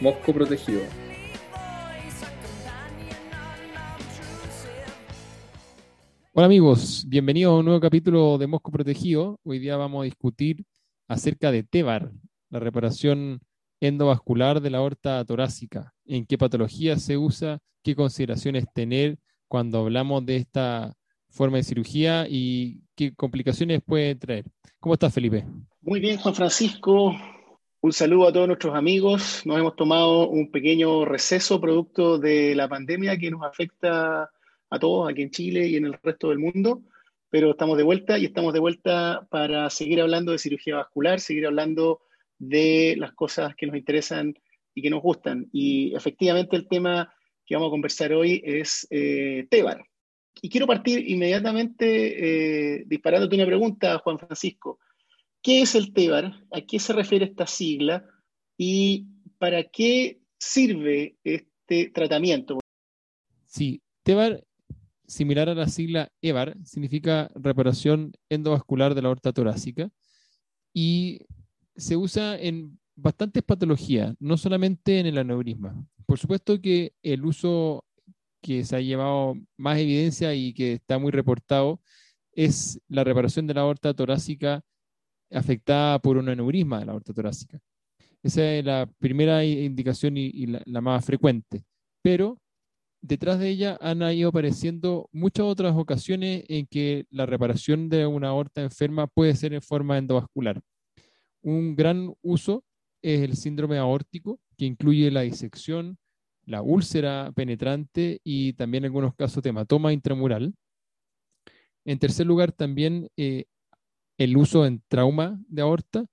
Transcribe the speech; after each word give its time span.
Mosco 0.00 0.32
Protegido. 0.32 0.82
Hola 6.32 6.46
amigos, 6.46 7.04
bienvenidos 7.08 7.52
a 7.52 7.56
un 7.56 7.64
nuevo 7.64 7.80
capítulo 7.80 8.36
de 8.36 8.46
Mosco 8.46 8.70
Protegido. 8.70 9.40
Hoy 9.42 9.58
día 9.58 9.78
vamos 9.78 10.02
a 10.02 10.04
discutir 10.04 10.64
acerca 11.08 11.50
de 11.50 11.62
TEVAR, 11.62 12.12
la 12.50 12.60
reparación 12.60 13.40
endovascular 13.80 14.60
de 14.60 14.68
la 14.68 14.78
aorta 14.78 15.24
torácica, 15.24 15.94
en 16.04 16.26
qué 16.26 16.36
patología 16.36 16.98
se 16.98 17.16
usa, 17.16 17.60
qué 17.82 17.96
consideraciones 17.96 18.66
tener 18.74 19.16
cuando 19.48 19.78
hablamos 19.78 20.26
de 20.26 20.36
esta 20.36 20.92
forma 21.30 21.56
de 21.56 21.62
cirugía 21.62 22.26
y 22.28 22.82
qué 22.94 23.14
complicaciones 23.14 23.80
puede 23.82 24.14
traer. 24.14 24.44
¿Cómo 24.78 24.92
estás, 24.92 25.14
Felipe? 25.14 25.46
Muy 25.80 26.00
bien, 26.00 26.18
Juan 26.18 26.34
Francisco. 26.34 27.14
Un 27.86 27.92
saludo 27.92 28.26
a 28.26 28.32
todos 28.32 28.48
nuestros 28.48 28.74
amigos. 28.74 29.46
Nos 29.46 29.60
hemos 29.60 29.76
tomado 29.76 30.28
un 30.28 30.50
pequeño 30.50 31.04
receso 31.04 31.60
producto 31.60 32.18
de 32.18 32.52
la 32.56 32.68
pandemia 32.68 33.16
que 33.16 33.30
nos 33.30 33.44
afecta 33.44 34.28
a 34.70 34.78
todos 34.80 35.08
aquí 35.08 35.22
en 35.22 35.30
Chile 35.30 35.68
y 35.68 35.76
en 35.76 35.84
el 35.84 35.96
resto 36.02 36.30
del 36.30 36.40
mundo, 36.40 36.82
pero 37.30 37.52
estamos 37.52 37.76
de 37.76 37.84
vuelta 37.84 38.18
y 38.18 38.24
estamos 38.24 38.52
de 38.52 38.58
vuelta 38.58 39.28
para 39.30 39.70
seguir 39.70 40.00
hablando 40.00 40.32
de 40.32 40.38
cirugía 40.38 40.78
vascular, 40.78 41.20
seguir 41.20 41.46
hablando 41.46 42.00
de 42.40 42.96
las 42.98 43.12
cosas 43.12 43.54
que 43.54 43.68
nos 43.68 43.76
interesan 43.76 44.34
y 44.74 44.82
que 44.82 44.90
nos 44.90 45.00
gustan. 45.00 45.48
Y 45.52 45.94
efectivamente 45.94 46.56
el 46.56 46.66
tema 46.66 47.14
que 47.46 47.54
vamos 47.54 47.68
a 47.68 47.70
conversar 47.70 48.12
hoy 48.12 48.42
es 48.44 48.84
eh, 48.90 49.46
TEBAR. 49.48 49.86
Y 50.42 50.48
quiero 50.48 50.66
partir 50.66 51.08
inmediatamente 51.08 52.78
eh, 52.78 52.82
disparándote 52.84 53.36
una 53.36 53.46
pregunta, 53.46 53.98
Juan 53.98 54.18
Francisco. 54.18 54.80
¿Qué 55.46 55.62
es 55.62 55.76
el 55.76 55.92
TEBAR? 55.92 56.44
¿A 56.50 56.60
qué 56.60 56.80
se 56.80 56.92
refiere 56.92 57.26
esta 57.26 57.46
sigla? 57.46 58.04
¿Y 58.58 59.06
para 59.38 59.62
qué 59.62 60.20
sirve 60.40 61.18
este 61.22 61.90
tratamiento? 61.90 62.58
Sí, 63.44 63.80
TEBAR, 64.02 64.44
similar 65.06 65.48
a 65.48 65.54
la 65.54 65.68
sigla 65.68 66.10
EVAR, 66.20 66.56
significa 66.64 67.30
reparación 67.36 68.10
endovascular 68.28 68.96
de 68.96 69.02
la 69.02 69.06
aorta 69.06 69.32
torácica 69.32 69.88
y 70.74 71.20
se 71.76 71.96
usa 71.96 72.36
en 72.36 72.80
bastantes 72.96 73.44
patologías, 73.44 74.16
no 74.18 74.36
solamente 74.38 74.98
en 74.98 75.06
el 75.06 75.16
aneurisma. 75.16 75.80
Por 76.06 76.18
supuesto 76.18 76.60
que 76.60 76.92
el 77.04 77.24
uso 77.24 77.84
que 78.42 78.64
se 78.64 78.74
ha 78.74 78.80
llevado 78.80 79.36
más 79.56 79.78
evidencia 79.78 80.34
y 80.34 80.52
que 80.54 80.72
está 80.72 80.98
muy 80.98 81.12
reportado 81.12 81.80
es 82.32 82.80
la 82.88 83.04
reparación 83.04 83.46
de 83.46 83.54
la 83.54 83.60
aorta 83.60 83.94
torácica 83.94 84.64
afectada 85.30 85.98
por 85.98 86.16
un 86.16 86.28
aneurisma 86.28 86.80
de 86.80 86.86
la 86.86 86.92
aorta 86.92 87.12
torácica. 87.12 87.58
Esa 88.22 88.54
es 88.54 88.64
la 88.64 88.90
primera 88.98 89.44
indicación 89.44 90.16
y, 90.16 90.46
la, 90.46 90.80
más 90.80 91.04
frecuente. 91.04 91.64
Pero 92.02 92.38
detrás 93.00 93.38
de 93.38 93.48
ella 93.48 93.78
han 93.80 94.02
ido 94.02 94.30
apareciendo 94.30 95.08
muchas 95.12 95.46
otras 95.46 95.76
ocasiones 95.76 96.44
en 96.48 96.66
que 96.66 97.06
la 97.10 97.26
reparación 97.26 97.88
de 97.88 98.06
una 98.06 98.28
aorta 98.28 98.62
enferma 98.62 99.06
puede 99.06 99.34
ser 99.36 99.54
en 99.54 99.62
forma 99.62 99.98
endovascular. 99.98 100.60
Un 101.42 101.76
gran 101.76 102.12
uso 102.22 102.64
es 103.02 103.20
el 103.20 103.36
síndrome 103.36 103.78
aórtico, 103.78 104.40
que 104.56 104.64
incluye 104.64 105.10
la 105.12 105.20
disección, 105.20 105.98
la 106.44 106.62
úlcera 106.62 107.30
penetrante 107.34 108.20
y 108.24 108.54
también 108.54 108.84
en 108.84 108.86
algunos 108.86 109.14
casos 109.14 109.42
de 109.42 109.50
hematoma 109.50 109.92
intramural. 109.92 110.54
En 111.84 111.98
tercer 112.00 112.26
lugar, 112.26 112.50
también 112.50 113.08
eh, 113.16 113.44
el 114.18 114.36
uso 114.36 114.66
en 114.66 114.82
trauma 114.88 115.40
de 115.48 115.62
aorta. 115.62 116.06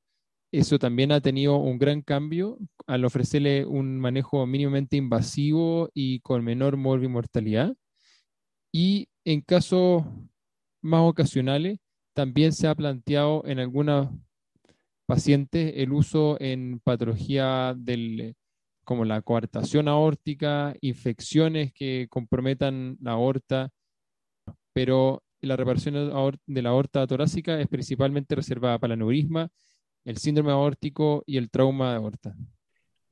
Eso 0.52 0.78
también 0.78 1.12
ha 1.12 1.22
tenido 1.22 1.58
un 1.58 1.80
gran 1.80 2.02
cambio 2.02 2.60
al 2.86 3.06
ofrecerle 3.06 3.66
un 3.66 4.00
manejo 4.00 4.46
mínimamente 4.46 4.98
invasivo 4.98 5.90
y 5.94 6.20
con 6.20 6.44
menor 6.44 6.78
mortalidad. 6.78 7.76
Y 8.72 9.08
en 9.26 9.42
casos 9.42 10.04
más 10.82 11.02
ocasionales, 11.02 11.80
también 12.14 12.54
se 12.54 12.68
ha 12.68 12.76
planteado 12.76 13.44
en 13.46 13.60
algunas 13.60 14.10
pacientes 15.08 15.74
el 15.76 15.92
uso 15.92 16.38
en 16.40 16.80
patología 16.84 17.74
del, 17.76 18.36
como 18.84 19.06
la 19.06 19.22
coartación 19.22 19.88
aórtica, 19.88 20.76
infecciones 20.82 21.74
que 21.74 22.08
comprometan 22.10 22.98
la 23.02 23.12
aorta, 23.12 23.70
pero 24.74 25.24
la 25.48 25.56
reparación 25.56 25.96
de 26.46 26.62
la 26.62 26.70
aorta 26.70 27.06
torácica 27.08 27.60
es 27.60 27.68
principalmente 27.68 28.36
reservada 28.36 28.80
para 28.80 28.94
el 28.94 29.00
aneurisma, 29.00 29.50
el 30.06 30.18
síndrome 30.18 30.52
aórtico 30.52 31.24
y 31.26 31.38
el 31.38 31.50
trauma 31.50 31.92
de 31.92 31.98
aorta. 31.98 32.36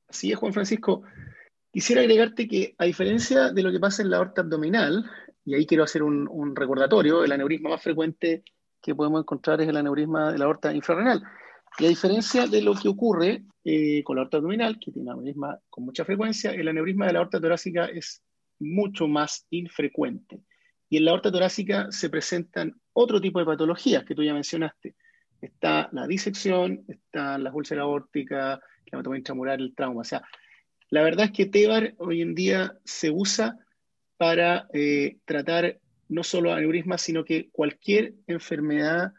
Así 0.08 0.30
es, 0.30 0.38
Juan 0.38 0.52
Francisco. 0.52 1.02
Quisiera 1.70 2.02
agregarte 2.02 2.46
que, 2.46 2.74
a 2.76 2.84
diferencia 2.84 3.50
de 3.50 3.62
lo 3.62 3.72
que 3.72 3.80
pasa 3.80 4.02
en 4.02 4.10
la 4.10 4.18
aorta 4.18 4.42
abdominal, 4.42 5.10
y 5.44 5.54
ahí 5.54 5.66
quiero 5.66 5.84
hacer 5.84 6.02
un, 6.02 6.54
recordatorio, 6.54 7.24
el 7.24 7.32
aneurisma 7.32 7.70
más 7.70 7.82
frecuente 7.82 8.44
que 8.80 8.94
podemos 8.94 9.20
encontrar 9.20 9.60
es 9.60 9.68
el 9.68 9.76
aneurisma 9.76 10.32
de 10.32 10.38
la 10.38 10.44
aorta 10.44 10.74
infrarrenal. 10.74 11.22
Y 11.78 11.86
a 11.86 11.88
diferencia 11.88 12.46
de 12.46 12.60
lo 12.60 12.74
que 12.74 12.88
ocurre 12.88 13.44
eh, 13.64 14.02
con 14.04 14.16
la 14.16 14.22
aorta 14.22 14.36
abdominal, 14.36 14.78
que 14.78 14.92
tiene 14.92 15.10
aneurisma 15.10 15.58
con 15.70 15.84
mucha 15.84 16.04
frecuencia, 16.04 16.50
el 16.50 16.68
aneurisma 16.68 17.06
de 17.06 17.12
la 17.14 17.18
aorta 17.20 17.40
torácica 17.40 17.86
es 17.86 18.22
mucho 18.58 19.08
más 19.08 19.46
infrecuente. 19.50 20.42
Y 20.92 20.98
en 20.98 21.06
la 21.06 21.12
aorta 21.12 21.32
torácica 21.32 21.90
se 21.90 22.10
presentan 22.10 22.78
otro 22.92 23.18
tipo 23.18 23.38
de 23.38 23.46
patologías 23.46 24.04
que 24.04 24.14
tú 24.14 24.22
ya 24.22 24.34
mencionaste. 24.34 24.94
Está 25.40 25.88
la 25.90 26.06
disección, 26.06 26.84
están 26.86 27.44
las 27.44 27.54
úlceras 27.54 27.84
aórticas, 27.84 28.58
la 28.58 28.98
anatomía 28.98 29.20
intramural, 29.20 29.62
el 29.62 29.74
trauma. 29.74 30.02
O 30.02 30.04
sea, 30.04 30.20
la 30.90 31.02
verdad 31.02 31.24
es 31.24 31.32
que 31.32 31.46
TEBAR 31.46 31.94
hoy 31.96 32.20
en 32.20 32.34
día 32.34 32.76
se 32.84 33.10
usa 33.10 33.56
para 34.18 34.68
eh, 34.74 35.16
tratar 35.24 35.78
no 36.10 36.22
solo 36.22 36.52
aneurismas, 36.52 37.00
sino 37.00 37.24
que 37.24 37.48
cualquier 37.48 38.12
enfermedad 38.26 39.14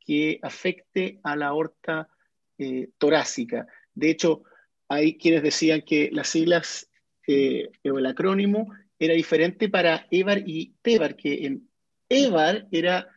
que 0.00 0.38
afecte 0.40 1.20
a 1.22 1.36
la 1.36 1.48
aorta 1.48 2.08
eh, 2.56 2.88
torácica. 2.96 3.66
De 3.92 4.08
hecho, 4.08 4.44
hay 4.88 5.18
quienes 5.18 5.42
decían 5.42 5.82
que 5.82 6.08
las 6.10 6.28
siglas 6.28 6.88
eh, 7.26 7.68
o 7.84 7.98
el 7.98 8.06
acrónimo 8.06 8.72
era 8.98 9.14
diferente 9.14 9.68
para 9.68 10.06
EVAR 10.10 10.42
y 10.46 10.74
TEVAR, 10.82 11.16
que 11.16 11.46
en 11.46 11.68
EVAR 12.08 12.66
era 12.70 13.08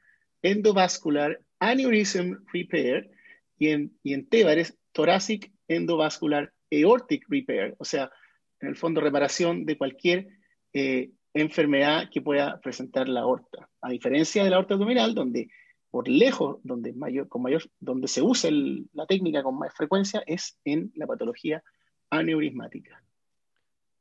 Endovascular 0.41 1.39
Aneurysm 1.59 2.37
Repair 2.51 3.11
y 3.57 3.69
en, 3.69 3.97
y 4.03 4.13
en 4.13 4.27
TEVAR 4.27 4.57
es 4.59 4.77
Thoracic 4.91 5.51
Endovascular 5.67 6.53
Aortic 6.71 7.25
Repair, 7.29 7.75
o 7.79 7.85
sea, 7.85 8.11
en 8.59 8.69
el 8.69 8.75
fondo 8.75 9.01
reparación 9.01 9.65
de 9.65 9.77
cualquier 9.77 10.27
eh, 10.73 11.11
enfermedad 11.33 12.09
que 12.11 12.22
pueda 12.22 12.59
presentar 12.61 13.09
la 13.09 13.22
aorta. 13.22 13.69
A 13.81 13.89
diferencia 13.89 14.43
de 14.43 14.49
la 14.49 14.57
aorta 14.57 14.75
abdominal, 14.75 15.16
donde 15.16 15.49
por 15.89 16.07
lejos, 16.07 16.59
donde, 16.63 16.93
mayor, 16.93 17.27
con 17.27 17.41
mayor, 17.41 17.63
donde 17.79 18.07
se 18.07 18.22
usa 18.22 18.49
la 18.93 19.05
técnica 19.05 19.43
con 19.43 19.57
más 19.57 19.73
frecuencia, 19.75 20.23
es 20.25 20.57
en 20.63 20.91
la 20.95 21.05
patología 21.05 21.61
aneurismática. 22.09 23.03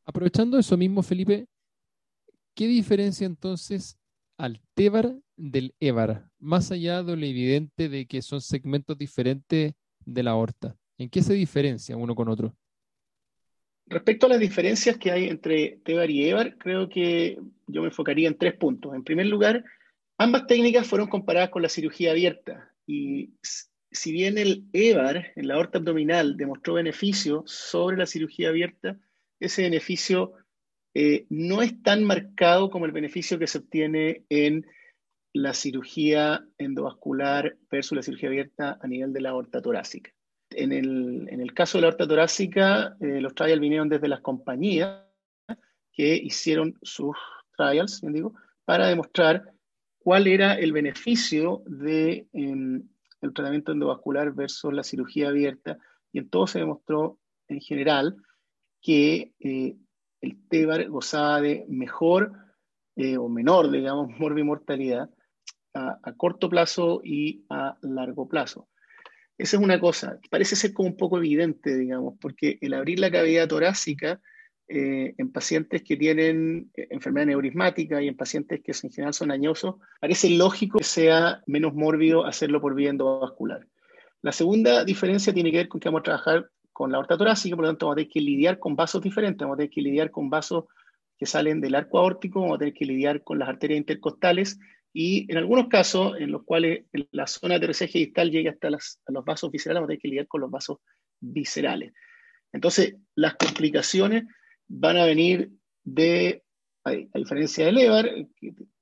Aprovechando 0.04 0.58
eso 0.58 0.76
mismo, 0.76 1.02
Felipe, 1.02 1.48
¿qué 2.60 2.66
diferencia 2.66 3.26
entonces 3.26 3.96
al 4.36 4.60
TEVAR 4.74 5.16
del 5.38 5.74
EVAR, 5.80 6.28
más 6.38 6.70
allá 6.70 7.02
de 7.02 7.16
lo 7.16 7.24
evidente 7.24 7.88
de 7.88 8.04
que 8.04 8.20
son 8.20 8.42
segmentos 8.42 8.98
diferentes 8.98 9.72
de 10.04 10.22
la 10.22 10.32
aorta? 10.32 10.76
¿En 10.98 11.08
qué 11.08 11.22
se 11.22 11.32
diferencia 11.32 11.96
uno 11.96 12.14
con 12.14 12.28
otro? 12.28 12.54
Respecto 13.86 14.26
a 14.26 14.28
las 14.28 14.40
diferencias 14.40 14.98
que 14.98 15.10
hay 15.10 15.28
entre 15.28 15.80
TEVAR 15.84 16.10
y 16.10 16.28
EVAR, 16.28 16.58
creo 16.58 16.90
que 16.90 17.38
yo 17.66 17.80
me 17.80 17.88
enfocaría 17.88 18.28
en 18.28 18.36
tres 18.36 18.54
puntos. 18.54 18.94
En 18.94 19.04
primer 19.04 19.26
lugar, 19.26 19.64
Ambas 20.20 20.46
técnicas 20.46 20.86
fueron 20.86 21.08
comparadas 21.08 21.48
con 21.48 21.62
la 21.62 21.70
cirugía 21.70 22.10
abierta 22.10 22.74
y 22.86 23.30
si 23.90 24.12
bien 24.12 24.36
el 24.36 24.66
EVAR 24.74 25.32
en 25.34 25.48
la 25.48 25.54
aorta 25.54 25.78
abdominal 25.78 26.36
demostró 26.36 26.74
beneficio 26.74 27.42
sobre 27.46 27.96
la 27.96 28.04
cirugía 28.04 28.50
abierta, 28.50 28.98
ese 29.38 29.62
beneficio 29.62 30.34
eh, 30.94 31.26
no 31.28 31.62
es 31.62 31.82
tan 31.82 32.04
marcado 32.04 32.70
como 32.70 32.86
el 32.86 32.92
beneficio 32.92 33.38
que 33.38 33.46
se 33.46 33.58
obtiene 33.58 34.24
en 34.28 34.66
la 35.32 35.54
cirugía 35.54 36.44
endovascular 36.58 37.56
versus 37.70 37.96
la 37.96 38.02
cirugía 38.02 38.28
abierta 38.28 38.78
a 38.80 38.86
nivel 38.88 39.12
de 39.12 39.20
la 39.20 39.30
aorta 39.30 39.62
torácica. 39.62 40.10
En 40.50 40.72
el, 40.72 41.28
en 41.30 41.40
el 41.40 41.54
caso 41.54 41.78
de 41.78 41.82
la 41.82 41.88
aorta 41.88 42.08
torácica, 42.08 42.96
eh, 43.00 43.20
los 43.20 43.34
trials 43.34 43.60
vinieron 43.60 43.88
desde 43.88 44.08
las 44.08 44.20
compañías 44.20 45.04
que 45.92 46.16
hicieron 46.16 46.76
sus 46.82 47.16
trials, 47.56 48.00
digo, 48.02 48.34
para 48.64 48.88
demostrar 48.88 49.52
cuál 49.98 50.26
era 50.26 50.54
el 50.54 50.72
beneficio 50.72 51.62
del 51.66 51.84
de, 51.84 52.28
em, 52.32 52.88
tratamiento 53.20 53.72
endovascular 53.72 54.32
versus 54.32 54.72
la 54.72 54.82
cirugía 54.82 55.28
abierta. 55.28 55.78
Y 56.12 56.18
en 56.18 56.30
todo 56.30 56.48
se 56.48 56.58
demostró 56.58 57.18
en 57.46 57.60
general 57.60 58.16
que 58.80 59.32
eh, 59.38 59.76
el 60.20 60.36
TEBAR 60.48 60.88
gozaba 60.88 61.40
de 61.40 61.64
mejor 61.68 62.32
eh, 62.96 63.16
o 63.16 63.28
menor, 63.28 63.70
digamos, 63.70 64.10
morbimortalidad 64.18 65.10
a, 65.74 65.98
a 66.02 66.12
corto 66.16 66.48
plazo 66.48 67.00
y 67.04 67.44
a 67.48 67.76
largo 67.82 68.28
plazo. 68.28 68.68
Esa 69.38 69.56
es 69.56 69.62
una 69.62 69.80
cosa, 69.80 70.18
parece 70.28 70.54
ser 70.54 70.74
como 70.74 70.90
un 70.90 70.96
poco 70.96 71.16
evidente, 71.16 71.74
digamos, 71.76 72.14
porque 72.20 72.58
el 72.60 72.74
abrir 72.74 72.98
la 72.98 73.10
cavidad 73.10 73.48
torácica 73.48 74.20
eh, 74.72 75.14
en 75.18 75.32
pacientes 75.32 75.82
que 75.82 75.96
tienen 75.96 76.70
eh, 76.76 76.86
enfermedad 76.90 77.26
neurismática 77.26 78.00
y 78.00 78.06
en 78.06 78.16
pacientes 78.16 78.60
que 78.62 78.70
en 78.70 78.92
general 78.92 79.12
son 79.12 79.32
añosos, 79.32 79.74
parece 79.98 80.30
lógico 80.30 80.78
que 80.78 80.84
sea 80.84 81.42
menos 81.46 81.74
mórbido 81.74 82.24
hacerlo 82.24 82.60
por 82.60 82.76
vía 82.76 82.90
endovascular. 82.90 83.66
La 84.22 84.30
segunda 84.30 84.84
diferencia 84.84 85.34
tiene 85.34 85.50
que 85.50 85.56
ver 85.56 85.68
con 85.68 85.80
que 85.80 85.88
vamos 85.88 86.02
a 86.02 86.04
trabajar 86.04 86.50
con 86.72 86.90
la 86.90 86.98
aorta 86.98 87.16
torácica, 87.16 87.56
por 87.56 87.64
lo 87.64 87.70
tanto 87.70 87.86
vamos 87.86 87.94
a 87.94 87.98
tener 87.98 88.12
que 88.12 88.20
lidiar 88.20 88.58
con 88.58 88.76
vasos 88.76 89.02
diferentes, 89.02 89.40
vamos 89.40 89.54
a 89.54 89.58
tener 89.58 89.70
que 89.70 89.82
lidiar 89.82 90.10
con 90.10 90.30
vasos 90.30 90.64
que 91.18 91.26
salen 91.26 91.60
del 91.60 91.74
arco 91.74 91.98
aórtico, 91.98 92.40
vamos 92.40 92.56
a 92.56 92.58
tener 92.60 92.74
que 92.74 92.86
lidiar 92.86 93.22
con 93.22 93.38
las 93.38 93.48
arterias 93.48 93.78
intercostales 93.78 94.58
y 94.92 95.30
en 95.30 95.38
algunos 95.38 95.68
casos 95.68 96.16
en 96.18 96.32
los 96.32 96.44
cuales 96.44 96.86
la 97.12 97.26
zona 97.26 97.54
de 97.54 97.66
terceje 97.66 97.98
distal 97.98 98.30
llega 98.30 98.52
hasta 98.52 98.70
los 98.70 99.24
vasos 99.24 99.50
viscerales, 99.50 99.80
vamos 99.80 99.88
a 99.88 99.90
tener 99.90 100.00
que 100.00 100.08
lidiar 100.08 100.26
con 100.26 100.40
los 100.40 100.50
vasos 100.50 100.78
viscerales. 101.20 101.92
Entonces, 102.52 102.96
las 103.14 103.34
complicaciones 103.34 104.24
van 104.66 104.96
a 104.96 105.04
venir 105.04 105.50
de, 105.84 106.42
a, 106.84 106.92
diferencia 106.92 107.66
del 107.66 107.78
EVAR, 107.78 108.10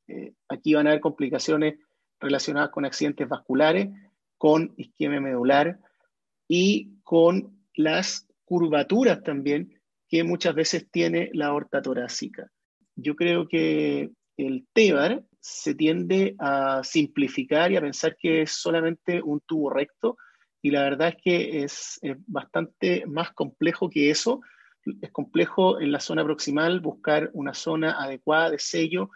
eh, 0.07 0.33
aquí 0.49 0.75
van 0.75 0.87
a 0.87 0.91
haber 0.91 1.01
complicaciones 1.01 1.79
relacionadas 2.21 2.71
con 2.71 2.85
accidentes 2.85 3.29
vasculares, 3.29 3.89
con 4.37 4.73
isquemia 4.77 5.21
medular 5.21 5.79
y 6.47 6.99
con 7.03 7.58
las 7.79 8.27
curvaturas 8.45 9.23
también 9.23 9.81
que 10.09 10.25
muchas 10.25 10.55
veces 10.55 10.91
tiene 10.91 11.31
la 11.33 11.47
aorta 11.47 11.81
torácica. 11.81 12.51
Yo 12.97 13.15
creo 13.15 13.47
que 13.47 14.11
el 14.37 14.67
TEVAR 14.73 15.23
se 15.41 15.77
tiende 15.77 16.35
a 16.41 16.83
simplificar 16.83 17.71
y 17.71 17.77
a 17.77 17.81
pensar 17.81 18.17
que 18.19 18.43
es 18.43 18.51
solamente 18.51 19.23
un 19.23 19.41
tubo 19.47 19.71
recto 19.71 20.17
y 20.61 20.73
la 20.73 20.83
verdad 20.83 21.11
es 21.11 21.17
que 21.23 21.63
es, 21.63 22.01
bastante 22.27 23.07
más 23.07 23.31
complejo 23.31 23.89
que 23.89 24.11
eso. 24.11 24.41
Es 25.01 25.13
complejo 25.13 25.81
en 25.81 25.93
la 25.93 26.01
zona 26.01 26.25
proximal 26.25 26.81
buscar 26.81 27.31
una 27.33 27.55
zona 27.55 28.03
adecuada 28.03 28.51
de 28.51 28.59
sello 28.59 29.11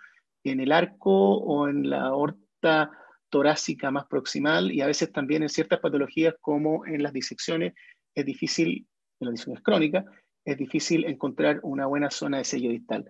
en 0.45 0.61
el 0.61 0.71
arco 0.71 1.39
o 1.39 1.67
en 1.67 1.91
la 1.91 2.03
aorta 2.03 2.93
torácica 3.29 3.91
más 3.91 4.07
proximal 4.07 4.71
y 4.71 4.83
a 4.83 4.87
veces 4.87 5.11
también 5.11 5.43
en 5.43 5.49
ciertas 5.49 5.81
patologías 5.81 6.35
como 6.41 6.87
en 6.87 7.03
las 7.03 7.13
disecciones 7.13 7.73
es 8.15 8.25
difícil, 8.25 8.87
en 9.21 9.27
las 9.27 9.33
disecciones 9.33 9.63
crónicas, 9.63 10.05
es 10.45 10.57
difícil 10.57 11.05
encontrar 11.05 11.61
una 11.63 11.87
buena 11.87 12.11
zona 12.11 12.39
de 12.39 12.45
sello 12.45 12.71
distal. 12.71 13.09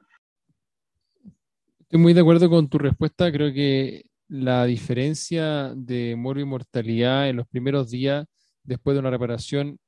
Estoy 1.80 2.00
muy 2.00 2.12
de 2.12 2.20
acuerdo 2.20 2.48
con 2.48 2.68
tu 2.68 2.78
respuesta. 2.78 3.30
Creo 3.32 3.52
que 3.52 4.06
la 4.28 4.64
diferencia 4.64 5.74
de 5.74 6.16
mortalidad 6.16 7.28
en 7.28 7.36
los 7.36 7.46
primeros 7.46 7.90
días 7.90 8.26
después 8.62 8.94
de 8.94 9.00
una 9.00 9.10
reparación 9.10 9.78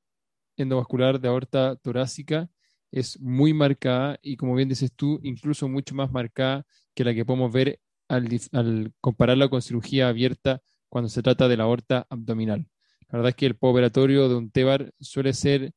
endovascular 0.56 1.20
de 1.20 1.28
aorta 1.28 1.76
torácica 1.76 2.48
es 2.90 3.18
muy 3.20 3.52
marcada 3.52 4.18
y 4.22 4.36
como 4.36 4.54
bien 4.54 4.68
dices 4.68 4.92
tú, 4.94 5.18
incluso 5.22 5.68
mucho 5.68 5.94
más 5.94 6.12
marcada 6.12 6.64
que 6.94 7.04
la 7.04 7.14
que 7.14 7.24
podemos 7.24 7.52
ver 7.52 7.80
al, 8.08 8.28
al 8.52 8.92
compararla 9.00 9.48
con 9.48 9.62
cirugía 9.62 10.08
abierta 10.08 10.62
cuando 10.88 11.08
se 11.08 11.22
trata 11.22 11.48
de 11.48 11.56
la 11.56 11.64
aorta 11.64 12.06
abdominal. 12.08 12.68
La 13.10 13.18
verdad 13.18 13.30
es 13.30 13.36
que 13.36 13.46
el 13.46 13.56
postoperatorio 13.56 14.28
de 14.28 14.34
un 14.34 14.50
TEBAR 14.50 14.92
suele 15.00 15.32
ser 15.32 15.72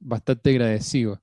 bastante 0.00 0.50
agradecido. 0.50 1.20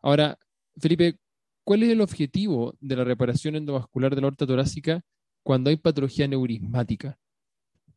Ahora, 0.00 0.38
Felipe, 0.78 1.18
¿cuál 1.64 1.82
es 1.82 1.90
el 1.90 2.00
objetivo 2.00 2.74
de 2.80 2.96
la 2.96 3.04
reparación 3.04 3.56
endovascular 3.56 4.14
de 4.14 4.20
la 4.20 4.26
aorta 4.26 4.46
torácica 4.46 5.02
cuando 5.42 5.70
hay 5.70 5.76
patología 5.76 6.28
neurismática? 6.28 7.18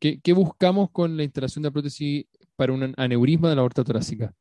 ¿Qué, 0.00 0.32
buscamos 0.32 0.90
con 0.90 1.16
la 1.16 1.24
instalación 1.24 1.62
de 1.62 1.70
prótesis 1.70 2.24
para 2.56 2.72
un 2.72 2.94
aneurisma 2.96 3.50
de 3.50 3.56
la 3.56 3.60
aorta 3.60 3.84
torácica? 3.84 4.34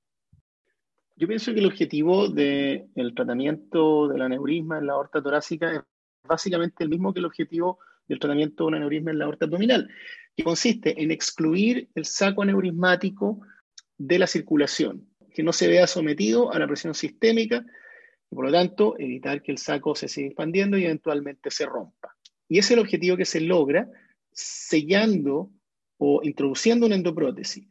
Yo 1.18 1.28
pienso 1.28 1.54
que 1.54 1.60
el 1.60 1.66
objetivo 1.66 2.30
del 2.30 3.14
tratamiento 3.14 4.08
del 4.08 4.22
aneurisma 4.22 4.78
en 4.78 4.88
la 4.88 4.94
aorta 4.94 5.22
torácica 5.22 5.74
es 5.74 5.82
básicamente 6.26 6.86
el 6.86 6.90
mismo 6.90 7.14
que 7.14 7.20
el 7.20 7.26
objetivo 7.26 7.80
del 8.08 8.20
tratamiento 8.20 8.64
de 8.64 8.68
un 8.70 8.76
aneurisma 8.76 9.12
en 9.12 9.20
la 9.20 9.26
aorta 9.26 9.46
abdominal, 9.46 9.90
que 10.40 10.46
consiste 10.46 11.04
en 11.04 11.12
excluir 11.12 11.90
el 11.96 12.06
saco 12.06 12.44
aneurismático 12.44 13.42
de 13.98 14.18
la 14.20 14.26
circulación, 14.26 15.06
que 15.34 15.44
no 15.44 15.52
se 15.52 15.68
vea 15.68 15.86
sometido 15.86 16.54
a 16.54 16.60
la 16.60 16.66
presión 16.66 16.94
sistémica 16.94 17.66
y 18.32 18.36
por 18.36 18.46
lo 18.46 18.52
tanto 18.54 18.98
evitar 18.98 19.42
que 19.42 19.52
el 19.52 19.58
saco 19.58 19.96
se 19.96 20.08
siga 20.08 20.28
expandiendo 20.28 20.78
y 20.78 20.86
eventualmente 20.86 21.52
se 21.52 21.66
rompa. 21.66 22.16
Y 22.48 22.58
ese 22.58 22.68
es 22.68 22.78
el 22.78 22.80
objetivo 22.80 23.18
que 23.18 23.26
se 23.26 23.42
logra 23.42 23.90
sellando 24.32 25.52
o 25.98 26.22
introduciendo 26.24 26.86
una 26.86 26.96
endoprótesis. 26.96 27.68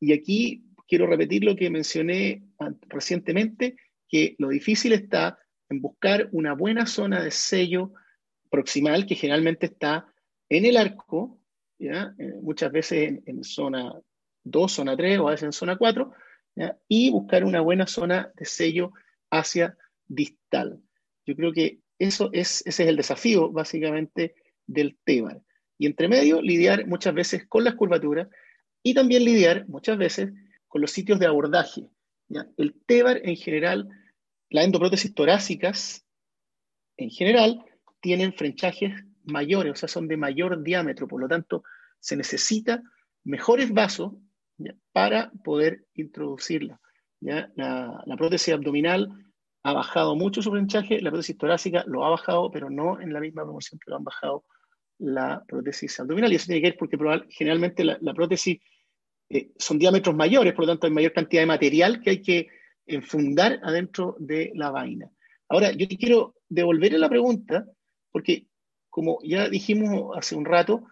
Y 0.00 0.14
aquí 0.14 0.64
quiero 0.88 1.06
repetir 1.06 1.44
lo 1.44 1.54
que 1.54 1.70
mencioné 1.70 2.42
recientemente, 2.88 3.76
que 4.08 4.34
lo 4.38 4.48
difícil 4.48 4.94
está 4.94 5.38
en 5.68 5.80
buscar 5.80 6.28
una 6.32 6.54
buena 6.54 6.86
zona 6.86 7.22
de 7.22 7.30
sello 7.30 7.92
proximal 8.50 9.06
que 9.06 9.14
generalmente 9.14 9.66
está 9.66 10.12
en 10.48 10.64
el 10.64 10.76
arco, 10.76 11.38
Eh, 11.78 12.34
muchas 12.40 12.70
veces 12.72 13.20
en, 13.26 13.44
zona 13.44 13.92
2, 14.44 14.72
zona 14.72 14.96
3 14.96 15.18
o 15.18 15.28
a 15.28 15.32
veces 15.32 15.44
en 15.44 15.52
zona 15.52 15.76
4, 15.76 16.12
¿ya? 16.56 16.78
y 16.88 17.10
buscar 17.10 17.44
una 17.44 17.60
buena 17.60 17.86
zona 17.86 18.32
de 18.36 18.44
sello 18.44 18.92
hacia 19.30 19.76
distal. 20.06 20.80
Yo 21.26 21.34
creo 21.34 21.52
que 21.52 21.80
eso 21.98 22.30
es, 22.32 22.62
ese 22.66 22.84
es 22.84 22.88
el 22.88 22.96
desafío 22.96 23.50
básicamente 23.50 24.34
del 24.66 24.96
TEBAR. 25.04 25.42
Y 25.78 25.86
entre 25.86 26.08
medio, 26.08 26.40
lidiar 26.40 26.86
muchas 26.86 27.14
veces 27.14 27.46
con 27.48 27.64
las 27.64 27.74
curvaturas 27.74 28.28
y 28.82 28.94
también 28.94 29.24
lidiar 29.24 29.66
muchas 29.68 29.98
veces 29.98 30.32
con 30.68 30.80
los 30.80 30.90
sitios 30.90 31.18
de 31.18 31.26
abordaje. 31.26 31.88
El 32.56 32.74
TEBAR 32.86 33.20
en 33.24 33.36
general, 33.36 33.88
las 34.50 34.64
endoprótesis 34.64 35.14
torácicas 35.14 36.06
en 36.96 37.10
general 37.10 37.64
tienen 38.00 38.32
frenchajes 38.32 38.92
mayores, 39.24 39.72
o 39.72 39.76
sea, 39.76 39.88
son 39.88 40.08
de 40.08 40.16
mayor 40.16 40.62
diámetro, 40.62 41.08
por 41.08 41.20
lo 41.20 41.28
tanto, 41.28 41.64
se 41.98 42.16
necesita 42.16 42.82
mejores 43.24 43.72
vasos 43.72 44.12
para 44.92 45.32
poder 45.42 45.86
introducirla. 45.94 46.80
La, 47.20 48.16
prótesis 48.16 48.52
abdominal 48.52 49.08
ha 49.62 49.72
bajado 49.72 50.14
mucho 50.14 50.42
su 50.42 50.50
frenchaje, 50.50 51.00
la 51.00 51.10
prótesis 51.10 51.38
torácica 51.38 51.84
lo 51.86 52.04
ha 52.04 52.10
bajado, 52.10 52.50
pero 52.50 52.68
no 52.68 53.00
en 53.00 53.12
la 53.12 53.20
misma 53.20 53.42
proporción 53.44 53.80
que 53.82 53.90
lo 53.90 53.96
han 53.96 54.04
bajado 54.04 54.44
la 54.98 55.42
prótesis 55.48 55.98
abdominal. 55.98 56.32
Y 56.32 56.36
eso 56.36 56.46
tiene 56.46 56.60
que 56.60 56.68
ver 56.68 56.76
porque 56.78 56.98
generalmente 57.30 57.82
la, 57.84 58.14
prótesis 58.14 58.60
eh, 59.30 59.50
son 59.58 59.78
diámetros 59.78 60.14
mayores, 60.14 60.52
por 60.52 60.64
lo 60.64 60.72
tanto 60.72 60.86
hay 60.86 60.92
mayor 60.92 61.12
cantidad 61.12 61.42
de 61.42 61.46
material 61.46 62.00
que 62.02 62.10
hay 62.10 62.22
que 62.22 62.48
enfundar 62.86 63.58
adentro 63.62 64.16
de 64.18 64.52
la 64.54 64.70
vaina. 64.70 65.10
Ahora, 65.48 65.72
yo 65.72 65.88
te 65.88 65.96
quiero 65.96 66.36
devolver 66.48 66.92
la 66.92 67.08
pregunta, 67.08 67.66
porque 68.12 68.46
como 68.94 69.18
ya 69.24 69.48
dijimos 69.48 70.16
hace 70.16 70.36
un 70.36 70.44
rato, 70.44 70.86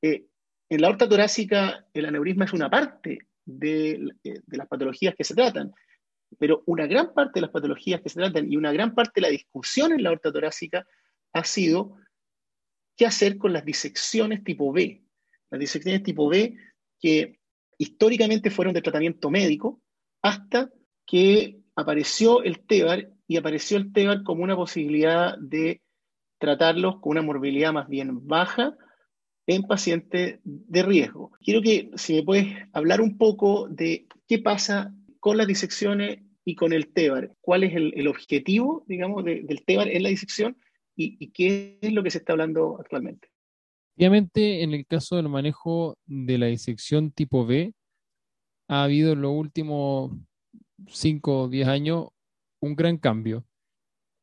eh, 0.00 0.24
en 0.70 0.80
la 0.80 0.86
aorta 0.86 1.06
torácica 1.06 1.86
el 1.92 2.06
aneurisma 2.06 2.46
es 2.46 2.54
una 2.54 2.70
parte 2.70 3.28
de, 3.44 3.90
eh, 4.24 4.40
de, 4.46 4.56
las 4.56 4.66
patologías 4.66 5.14
que 5.14 5.24
se 5.24 5.34
tratan, 5.34 5.70
pero 6.38 6.62
una 6.64 6.86
gran 6.86 7.12
parte 7.12 7.32
de 7.34 7.42
las 7.42 7.50
patologías 7.50 8.00
que 8.00 8.08
se 8.08 8.20
tratan 8.20 8.50
y 8.50 8.56
una 8.56 8.72
gran 8.72 8.94
parte 8.94 9.20
de 9.20 9.26
la 9.26 9.28
discusión 9.28 9.92
en 9.92 10.02
la 10.02 10.08
aorta 10.08 10.32
torácica 10.32 10.86
ha 11.34 11.44
sido 11.44 11.98
qué 12.96 13.04
hacer 13.04 13.36
con 13.36 13.52
las 13.52 13.66
disecciones 13.66 14.42
tipo 14.42 14.72
B. 14.72 15.04
Las 15.50 15.60
disecciones 15.60 16.02
tipo 16.02 16.26
B 16.26 16.56
que 16.98 17.38
históricamente 17.76 18.48
fueron 18.50 18.72
de 18.72 18.80
tratamiento 18.80 19.28
médico 19.28 19.82
hasta 20.22 20.70
que 21.04 21.60
apareció 21.76 22.42
el 22.42 22.64
TEBAR 22.64 23.10
y 23.28 23.36
apareció 23.36 23.76
el 23.76 23.92
TEBAR 23.92 24.22
como 24.22 24.42
una 24.42 24.56
posibilidad 24.56 25.36
de 25.36 25.82
tratarlos 26.40 26.96
con 27.00 27.12
una 27.12 27.22
morbilidad 27.22 27.72
más 27.72 27.88
bien 27.88 28.26
baja 28.26 28.76
en 29.46 29.62
pacientes 29.62 30.40
de 30.42 30.82
riesgo. 30.82 31.32
Quiero 31.40 31.60
que 31.62 31.90
si 31.96 32.14
me 32.14 32.22
puedes 32.22 32.46
hablar 32.72 33.00
un 33.00 33.18
poco 33.18 33.68
de 33.68 34.06
qué 34.26 34.38
pasa 34.38 34.92
con 35.20 35.36
las 35.36 35.46
disecciones 35.46 36.20
y 36.44 36.54
con 36.54 36.72
el 36.72 36.92
TEBAR. 36.92 37.36
¿Cuál 37.40 37.64
es 37.64 37.74
el, 37.74 38.08
objetivo, 38.08 38.84
digamos, 38.88 39.24
del 39.24 39.64
TEBAR 39.64 39.88
en 39.88 40.02
la 40.02 40.08
disección 40.08 40.56
y, 40.96 41.30
qué 41.30 41.78
es 41.80 41.92
lo 41.92 42.02
que 42.02 42.10
se 42.10 42.18
está 42.18 42.32
hablando 42.32 42.78
actualmente? 42.80 43.28
Obviamente, 43.96 44.62
en 44.62 44.72
el 44.72 44.86
caso 44.86 45.16
del 45.16 45.28
manejo 45.28 45.98
de 46.06 46.38
la 46.38 46.46
disección 46.46 47.10
tipo 47.10 47.44
B, 47.44 47.74
ha 48.68 48.84
habido 48.84 49.12
en 49.12 49.20
los 49.20 49.32
últimos 49.32 50.12
5 50.88 51.42
o 51.42 51.48
10 51.48 51.68
años 51.68 52.08
un 52.60 52.74
gran 52.74 52.96
cambio. 52.96 53.44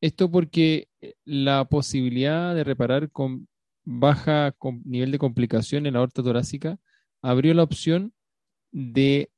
Esto 0.00 0.30
porque 0.30 0.87
la 1.24 1.64
posibilidad 1.66 2.54
de 2.54 2.64
reparar 2.64 3.10
con 3.10 3.48
baja 3.84 4.54
nivel 4.84 5.12
de 5.12 5.18
complicación 5.18 5.86
en 5.86 5.94
la 5.94 6.00
aorta 6.00 6.22
torácica 6.22 6.78
abrió 7.22 7.54
la 7.54 7.62
opción 7.62 8.12
de 8.70 9.30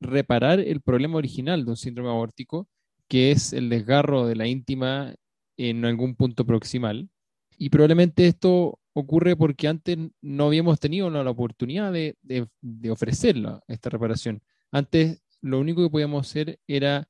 reparar 0.00 0.60
el 0.60 0.80
problema 0.80 1.18
original 1.18 1.64
de 1.64 1.70
un 1.70 1.76
síndrome 1.76 2.08
aórtico, 2.08 2.68
que 3.06 3.32
es 3.32 3.52
el 3.52 3.68
desgarro 3.68 4.26
de 4.26 4.36
la 4.36 4.46
íntima 4.46 5.14
en 5.56 5.84
algún 5.84 6.14
punto 6.14 6.46
proximal. 6.46 7.10
Y 7.58 7.68
probablemente 7.68 8.26
esto 8.26 8.78
ocurre 8.94 9.36
porque 9.36 9.68
antes 9.68 9.98
no 10.22 10.46
habíamos 10.46 10.80
tenido 10.80 11.10
la, 11.10 11.28
oportunidad 11.30 11.92
de, 11.92 12.16
de, 12.22 12.90
ofrecerla, 12.90 13.62
esta 13.68 13.90
reparación. 13.90 14.42
Antes 14.72 15.22
lo 15.42 15.60
único 15.60 15.82
que 15.82 15.90
podíamos 15.90 16.26
hacer 16.26 16.58
era 16.66 17.08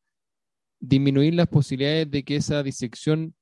disminuir 0.80 1.34
las 1.34 1.46
posibilidades 1.46 2.10
de 2.10 2.24
que 2.24 2.36
esa 2.36 2.62
disección 2.62 3.34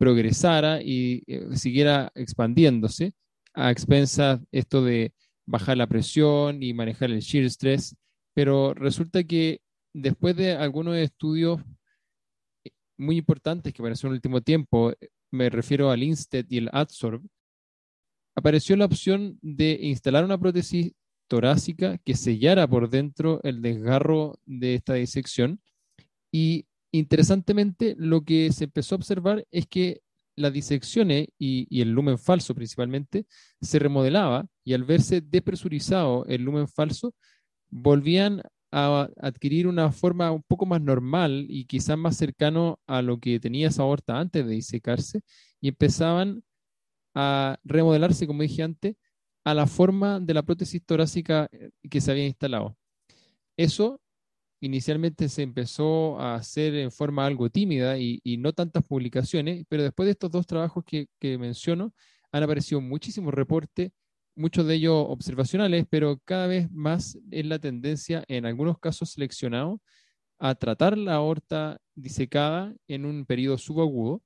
progresara 0.00 0.80
y 0.82 1.22
eh, 1.26 1.54
siguiera 1.56 2.10
expandiéndose 2.14 3.12
a 3.52 3.70
expensas 3.70 4.40
esto 4.50 4.82
de 4.82 5.12
bajar 5.46 5.76
la 5.76 5.86
presión 5.86 6.62
y 6.62 6.72
manejar 6.72 7.10
el 7.10 7.20
shear 7.20 7.44
stress, 7.50 7.94
pero 8.34 8.72
resulta 8.72 9.22
que 9.24 9.60
después 9.92 10.34
de 10.36 10.52
algunos 10.52 10.96
estudios 10.96 11.60
eh, 12.64 12.70
muy 12.96 13.18
importantes 13.18 13.74
que 13.74 13.82
aparecieron 13.82 14.12
en 14.12 14.14
el 14.14 14.18
último 14.20 14.40
tiempo, 14.40 14.94
me 15.30 15.50
refiero 15.50 15.90
al 15.90 16.02
INSTED 16.02 16.46
y 16.48 16.56
el 16.56 16.70
ADSORB, 16.72 17.22
apareció 18.34 18.76
la 18.76 18.86
opción 18.86 19.38
de 19.42 19.80
instalar 19.82 20.24
una 20.24 20.38
prótesis 20.38 20.92
torácica 21.28 21.98
que 21.98 22.14
sellara 22.14 22.66
por 22.66 22.88
dentro 22.88 23.40
el 23.42 23.60
desgarro 23.60 24.38
de 24.46 24.76
esta 24.76 24.94
disección 24.94 25.60
y 26.32 26.64
interesantemente 26.92 27.94
lo 27.98 28.22
que 28.22 28.52
se 28.52 28.64
empezó 28.64 28.94
a 28.94 28.98
observar 28.98 29.46
es 29.50 29.66
que 29.66 30.00
las 30.36 30.52
disecciones 30.52 31.28
y, 31.38 31.80
el 31.80 31.90
lumen 31.90 32.18
falso 32.18 32.54
principalmente 32.54 33.26
se 33.60 33.78
remodelaba 33.78 34.46
y 34.64 34.74
al 34.74 34.84
verse 34.84 35.20
depresurizado 35.20 36.24
el 36.26 36.42
lumen 36.42 36.68
falso 36.68 37.14
volvían 37.68 38.42
a 38.72 39.08
adquirir 39.20 39.66
una 39.66 39.90
forma 39.92 40.30
un 40.30 40.42
poco 40.42 40.64
más 40.66 40.80
normal 40.80 41.46
y 41.48 41.64
quizás 41.66 41.98
más 41.98 42.16
cercano 42.16 42.78
a 42.86 43.02
lo 43.02 43.18
que 43.18 43.40
tenía 43.40 43.68
esa 43.68 43.82
aorta 43.82 44.18
antes 44.18 44.46
de 44.46 44.52
disecarse 44.52 45.22
y 45.60 45.68
empezaban 45.68 46.42
a 47.14 47.58
remodelarse, 47.64 48.26
como 48.26 48.42
dije 48.42 48.62
antes, 48.62 48.96
a 49.44 49.54
la 49.54 49.66
forma 49.66 50.20
de 50.20 50.34
la 50.34 50.42
prótesis 50.42 50.84
torácica 50.84 51.48
que 51.90 52.00
se 52.00 52.10
había 52.12 52.26
instalado. 52.26 52.76
Eso 53.56 54.00
inicialmente 54.60 55.28
se 55.28 55.42
empezó 55.42 56.18
a 56.20 56.34
hacer 56.34 56.74
en 56.74 56.90
forma 56.92 57.26
algo 57.26 57.50
tímida 57.50 57.98
y, 57.98 58.20
no 58.38 58.52
tantas 58.52 58.84
publicaciones, 58.84 59.64
pero 59.68 59.82
después 59.82 60.06
de 60.06 60.12
estos 60.12 60.30
dos 60.30 60.46
trabajos 60.46 60.84
que, 60.84 61.06
que 61.18 61.38
menciono, 61.38 61.94
han 62.32 62.42
aparecido 62.42 62.80
muchísimos 62.80 63.34
reportes, 63.34 63.90
muchos 64.36 64.66
de 64.66 64.74
ellos 64.74 65.04
observacionales, 65.08 65.86
pero 65.90 66.20
cada 66.24 66.46
vez 66.46 66.70
más 66.70 67.18
es 67.30 67.46
la 67.46 67.58
tendencia, 67.58 68.24
en 68.28 68.46
algunos 68.46 68.78
casos 68.78 69.10
seleccionados, 69.10 69.80
a 70.38 70.54
tratar 70.54 70.96
la 70.96 71.14
aorta 71.14 71.78
disecada 71.94 72.74
en 72.88 73.04
un 73.04 73.26
periodo 73.26 73.58
subagudo 73.58 74.22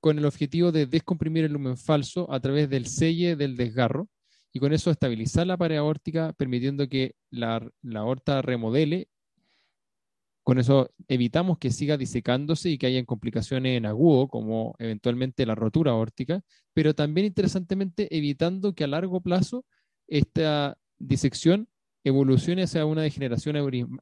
con 0.00 0.18
el 0.18 0.24
objetivo 0.24 0.72
de 0.72 0.86
descomprimir 0.86 1.44
el 1.44 1.52
lumen 1.52 1.76
falso 1.76 2.30
a 2.32 2.40
través 2.40 2.68
del 2.68 2.86
selle 2.86 3.36
del 3.36 3.56
desgarro 3.56 4.08
y 4.52 4.58
con 4.58 4.72
eso 4.72 4.90
estabilizar 4.90 5.46
la 5.46 5.56
pared 5.56 5.76
aórtica, 5.76 6.32
permitiendo 6.34 6.88
que 6.88 7.14
la, 7.30 7.66
la 7.82 8.00
aorta 8.00 8.42
remodele. 8.42 9.08
Con 10.42 10.58
eso 10.58 10.90
evitamos 11.06 11.58
que 11.58 11.70
siga 11.70 11.96
disecándose 11.96 12.70
y 12.70 12.78
que 12.78 12.86
haya 12.86 13.04
complicaciones 13.04 13.76
en 13.76 13.86
agudo, 13.86 14.28
como 14.28 14.74
eventualmente 14.78 15.46
la 15.46 15.54
rotura 15.54 15.92
aórtica, 15.92 16.42
pero 16.74 16.94
también 16.94 17.26
interesantemente 17.26 18.08
evitando 18.16 18.74
que 18.74 18.84
a 18.84 18.88
largo 18.88 19.20
plazo 19.20 19.64
esta 20.08 20.76
disección 20.98 21.68
evolucione 22.04 22.64
hacia 22.64 22.84
una 22.86 23.02
degeneración 23.02 23.56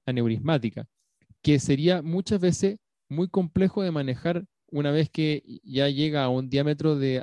aneurismática, 0.06 0.86
que 1.42 1.58
sería 1.58 2.00
muchas 2.00 2.40
veces 2.40 2.78
muy 3.10 3.28
complejo 3.28 3.82
de 3.82 3.90
manejar 3.90 4.46
una 4.68 4.90
vez 4.90 5.10
que 5.10 5.42
ya 5.62 5.88
llega 5.88 6.24
a 6.24 6.30
un 6.30 6.48
diámetro 6.48 6.96
de 6.96 7.22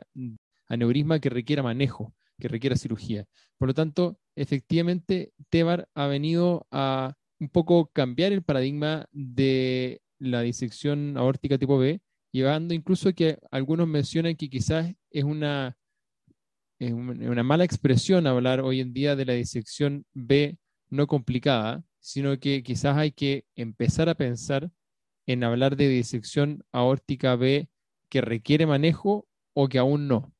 aneurisma 0.67 1.19
que 1.19 1.29
requiera 1.29 1.63
manejo, 1.63 2.13
que 2.39 2.47
requiera 2.47 2.75
cirugía. 2.75 3.25
Por 3.57 3.69
lo 3.69 3.74
tanto, 3.74 4.19
efectivamente, 4.36 5.33
Tebar 5.50 5.89
ha 5.95 6.07
venido 6.07 6.67
a 6.71 7.15
un 7.39 7.50
poco 7.50 7.88
cambiar 7.88 8.32
el 8.32 8.44
paradigma 8.44 9.08
de 9.12 10.01
la 10.20 10.41
disección 10.41 11.17
aórtica 11.17 11.58
tipo 11.58 11.77
B, 11.77 12.01
llevando 12.32 12.74
incluso 12.74 13.13
que 13.13 13.38
algunos 13.51 13.88
mencionan 13.88 14.36
que 14.36 14.50
quizás 14.50 14.94
es 15.12 15.24
una, 15.24 15.77
es 16.79 16.91
una 16.91 17.44
mala 17.44 17.63
expresión 17.63 18.27
hablar 18.27 18.62
hoy 18.62 18.82
en 18.82 18.94
día 18.94 19.15
de 19.15 19.25
la 19.25 19.34
disección 19.34 20.06
B 20.13 20.58
no 20.89 21.08
complicada, 21.08 21.84
sino 22.00 22.39
que 22.39 22.63
quizás 22.63 22.98
hay 22.98 23.12
que 23.12 23.46
empezar 23.56 24.10
a 24.10 24.15
pensar 24.15 24.72
en 25.25 25.44
hablar 25.44 25.75
de 25.75 25.89
disección 25.89 26.63
aórtica 26.72 27.36
B 27.36 27.70
que 28.10 28.22
requiere 28.22 28.65
manejo 28.65 29.27
o 29.53 29.67
que 29.67 29.77
aún 29.77 30.08
no? 30.08 30.34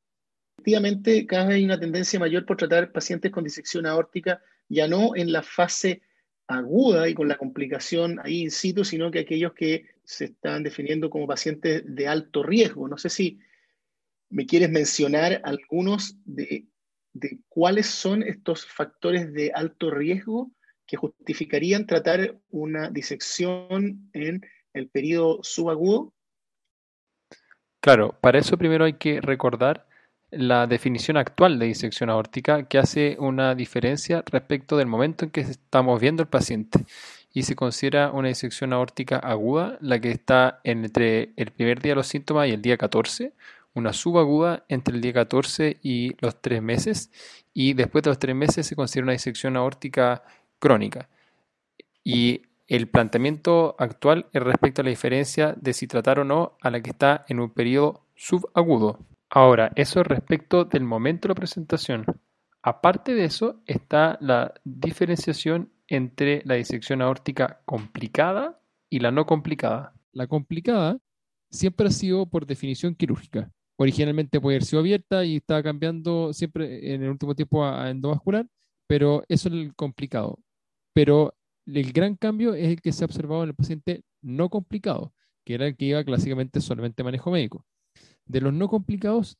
Efectivamente, 0.58 1.25
cada 1.25 1.48
vez 1.48 1.56
hay 1.58 1.66
una 1.66 1.80
tendencia 1.80 2.20
mayor 2.20 2.46
por 2.46 2.58
tratar 2.58 2.92
pacientes 2.92 3.32
con 3.32 3.44
disección 3.44 3.86
aórtica, 3.86 4.42
ya 4.70 4.88
no 4.88 5.16
en 5.16 5.32
la 5.32 5.44
fase 5.44 6.01
aguda 6.48 7.10
y 7.10 7.13
con 7.13 7.27
la 7.27 7.38
complicación 7.38 8.20
ahí 8.24 8.42
in 8.44 8.51
situ, 8.51 8.84
sino 8.86 9.12
que 9.12 9.20
aquellos 9.20 9.54
que 9.54 9.86
se 10.04 10.25
están 10.25 10.63
definiendo 10.63 11.10
como 11.10 11.27
pacientes 11.27 11.84
de 11.86 12.08
alto 12.08 12.44
riesgo. 12.44 12.88
No 12.88 12.98
sé 12.98 13.10
si 13.10 13.39
me 14.30 14.46
quieres 14.46 14.70
mencionar 14.70 15.42
algunos 15.44 16.16
de, 16.25 16.68
de 17.13 17.39
cuáles 17.50 17.88
son 17.88 18.24
estos 18.24 18.66
factores 18.66 19.34
de 19.34 19.51
alto 19.54 19.92
riesgo 19.92 20.51
que 20.86 20.98
justificarían 20.98 21.86
tratar 21.86 22.39
una 22.50 22.89
disección 22.89 24.10
en 24.13 24.42
el 24.74 24.89
periodo 24.89 25.39
subagudo? 25.44 26.13
Claro, 27.82 28.18
para 28.22 28.39
eso 28.39 28.58
primero 28.58 28.86
hay 28.86 28.94
que 28.94 29.22
recordar 29.22 29.87
la 30.31 30.67
definición 30.67 31.17
actual 31.17 31.57
de 31.60 31.67
disección 31.67 32.10
aórtica 32.10 32.63
que 32.63 32.77
hace 32.77 33.15
una 33.19 33.55
diferencia 33.55 34.24
respecto 34.25 34.77
del 34.77 34.88
momento 34.88 35.25
en 35.25 35.31
que 35.31 35.41
estamos 35.41 36.01
viendo 36.01 36.24
el 36.24 36.29
paciente 36.29 36.86
y 37.34 37.43
se 37.43 37.55
considera 37.55 38.12
una 38.12 38.27
disección 38.27 38.74
aórtica 38.74 39.17
aguda 39.17 39.77
la 39.79 40.00
que 40.00 40.12
está 40.12 40.60
entre 40.63 41.31
el 41.38 41.51
primer 41.51 41.81
día 41.81 41.91
de 41.91 41.98
los 41.98 42.07
síntomas 42.07 42.48
y 42.48 42.51
el 42.51 42.62
día 42.62 42.77
14, 42.77 43.34
una 43.74 43.93
subaguda 43.93 44.65
entre 44.69 44.96
el 44.96 45.01
día 45.01 45.13
14 45.13 45.77
y 45.81 46.15
los 46.19 46.41
tres 46.41 46.62
meses 46.62 47.12
y 47.53 47.74
después 47.74 48.03
de 48.03 48.10
los 48.10 48.19
tres 48.19 48.36
meses 48.36 48.65
se 48.65 48.75
considera 48.75 49.05
una 49.05 49.13
disección 49.13 49.55
aórtica 49.55 50.24
crónica. 50.60 51.10
Y 52.03 52.41
el 52.67 52.88
planteamiento 52.88 53.75
actual 53.79 54.25
es 54.34 54.43
respecto 54.43 54.81
a 54.81 54.84
la 54.84 54.89
diferencia 54.89 55.55
de 55.60 55.74
si 55.74 55.88
tratar 55.88 56.19
o 56.19 56.24
no 56.24 56.57
a 56.62 56.69
la 56.69 56.81
que 56.81 56.89
está 56.89 57.24
en 57.29 57.39
un 57.39 57.50
periodo 57.50 58.01
subagudo. 58.15 59.00
Ahora, 59.29 59.72
eso 59.75 60.01
es 60.01 60.07
respecto 60.07 60.65
del 60.65 60.84
momento 60.84 61.27
de 61.27 61.34
la 61.34 61.36
presentación. 61.36 62.05
Aparte 62.62 63.13
de 63.13 63.25
eso 63.25 63.62
está 63.65 64.17
la 64.22 64.53
diferenciación 64.63 65.72
entre 65.88 66.41
la 66.46 66.55
disección 66.55 67.01
aórtica 67.01 67.62
complicada 67.65 68.62
y 68.89 69.00
la 69.00 69.12
no 69.12 69.25
complicada. 69.25 69.93
La 70.12 70.27
complicada 70.27 71.00
siempre 71.50 71.88
ha 71.88 71.91
sido 71.91 72.25
por 72.25 72.46
definición 72.46 72.96
quirúrgica. 72.96 73.51
Originalmente 73.77 74.41
puede 74.41 74.55
haber 74.55 74.65
sido 74.65 74.79
abierta 74.79 75.24
y 75.24 75.38
está 75.38 75.62
cambiando 75.62 76.34
siempre 76.34 76.93
en 76.93 77.03
el 77.03 77.10
último 77.10 77.36
tiempo 77.36 77.63
a 77.63 77.89
endovascular, 77.89 78.48
pero 78.88 79.24
eso 79.29 79.50
es 79.50 79.53
el 79.53 79.75
complicado. 79.75 80.39
Pero 80.93 81.36
el 81.65 81.91
gran 81.93 82.15
cambio 82.15 82.53
es 82.55 82.69
el 82.69 82.81
que 82.81 82.91
se 82.91 83.03
ha 83.03 83.05
observado 83.05 83.43
en 83.43 83.50
el 83.50 83.55
paciente 83.55 84.03
no 84.22 84.50
complicado, 84.50 85.13
que 85.46 85.53
era 85.53 85.67
el 85.67 85.77
que 85.77 85.86
iba 85.86 86.03
clásicamente 86.03 86.60
solamente 86.60 87.03
manejo 87.03 87.29
médico. 87.29 87.65
De 88.27 88.41
los 88.41 88.53
no 88.53 88.67
complicados, 88.67 89.38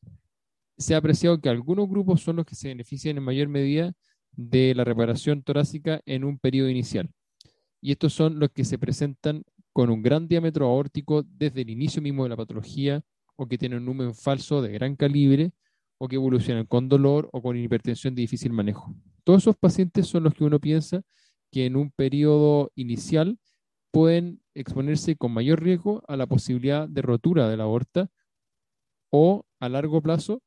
se 0.78 0.96
ha 0.96 0.98
apreciado 0.98 1.42
que 1.42 1.50
algunos 1.50 1.90
grupos 1.90 2.22
son 2.22 2.38
los 2.38 2.46
que 2.46 2.56
se 2.56 2.70
benefician 2.70 3.18
en 3.18 3.24
mayor 3.24 3.48
medida 3.48 3.94
de 4.32 4.74
la 4.76 4.84
reparación 4.84 5.42
torácica 5.42 6.02
en 6.06 6.24
un 6.24 6.38
periodo 6.38 6.70
inicial. 6.70 7.10
Y 7.82 7.92
estos 7.92 8.14
son 8.14 8.40
los 8.40 8.50
que 8.52 8.66
se 8.66 8.78
presentan 8.78 9.44
con 9.74 9.90
un 9.90 10.02
gran 10.02 10.28
diámetro 10.28 10.66
aórtico 10.68 11.24
desde 11.24 11.62
el 11.62 11.70
inicio 11.70 12.02
mismo 12.02 12.24
de 12.24 12.30
la 12.30 12.38
patología, 12.38 13.04
o 13.36 13.48
que 13.48 13.58
tienen 13.58 13.80
un 13.80 13.86
número 13.86 14.14
falso 14.14 14.62
de 14.62 14.72
gran 14.72 14.96
calibre, 14.96 15.52
o 16.00 16.08
que 16.08 16.16
evolucionan 16.16 16.66
con 16.66 16.90
dolor 16.90 17.30
o 17.34 17.42
con 17.42 17.58
hipertensión 17.58 18.16
de 18.16 18.22
difícil 18.22 18.54
manejo. 18.54 18.96
Todos 19.24 19.44
esos 19.44 19.58
pacientes 19.58 20.08
son 20.08 20.24
los 20.24 20.34
que 20.34 20.44
uno 20.44 20.60
piensa 20.60 21.02
que 21.52 21.66
en 21.66 21.76
un 21.76 21.92
periodo 21.92 22.72
inicial 22.76 23.40
pueden 23.92 24.42
exponerse 24.54 25.16
con 25.16 25.32
mayor 25.32 25.62
riesgo 25.62 26.04
a 26.08 26.16
la 26.18 26.28
posibilidad 26.28 26.88
de 26.88 27.02
rotura 27.02 27.50
de 27.50 27.58
la 27.58 27.64
aorta 27.64 28.10
o 29.10 29.46
a 29.60 29.70
largo 29.70 30.02
plazo 30.02 30.42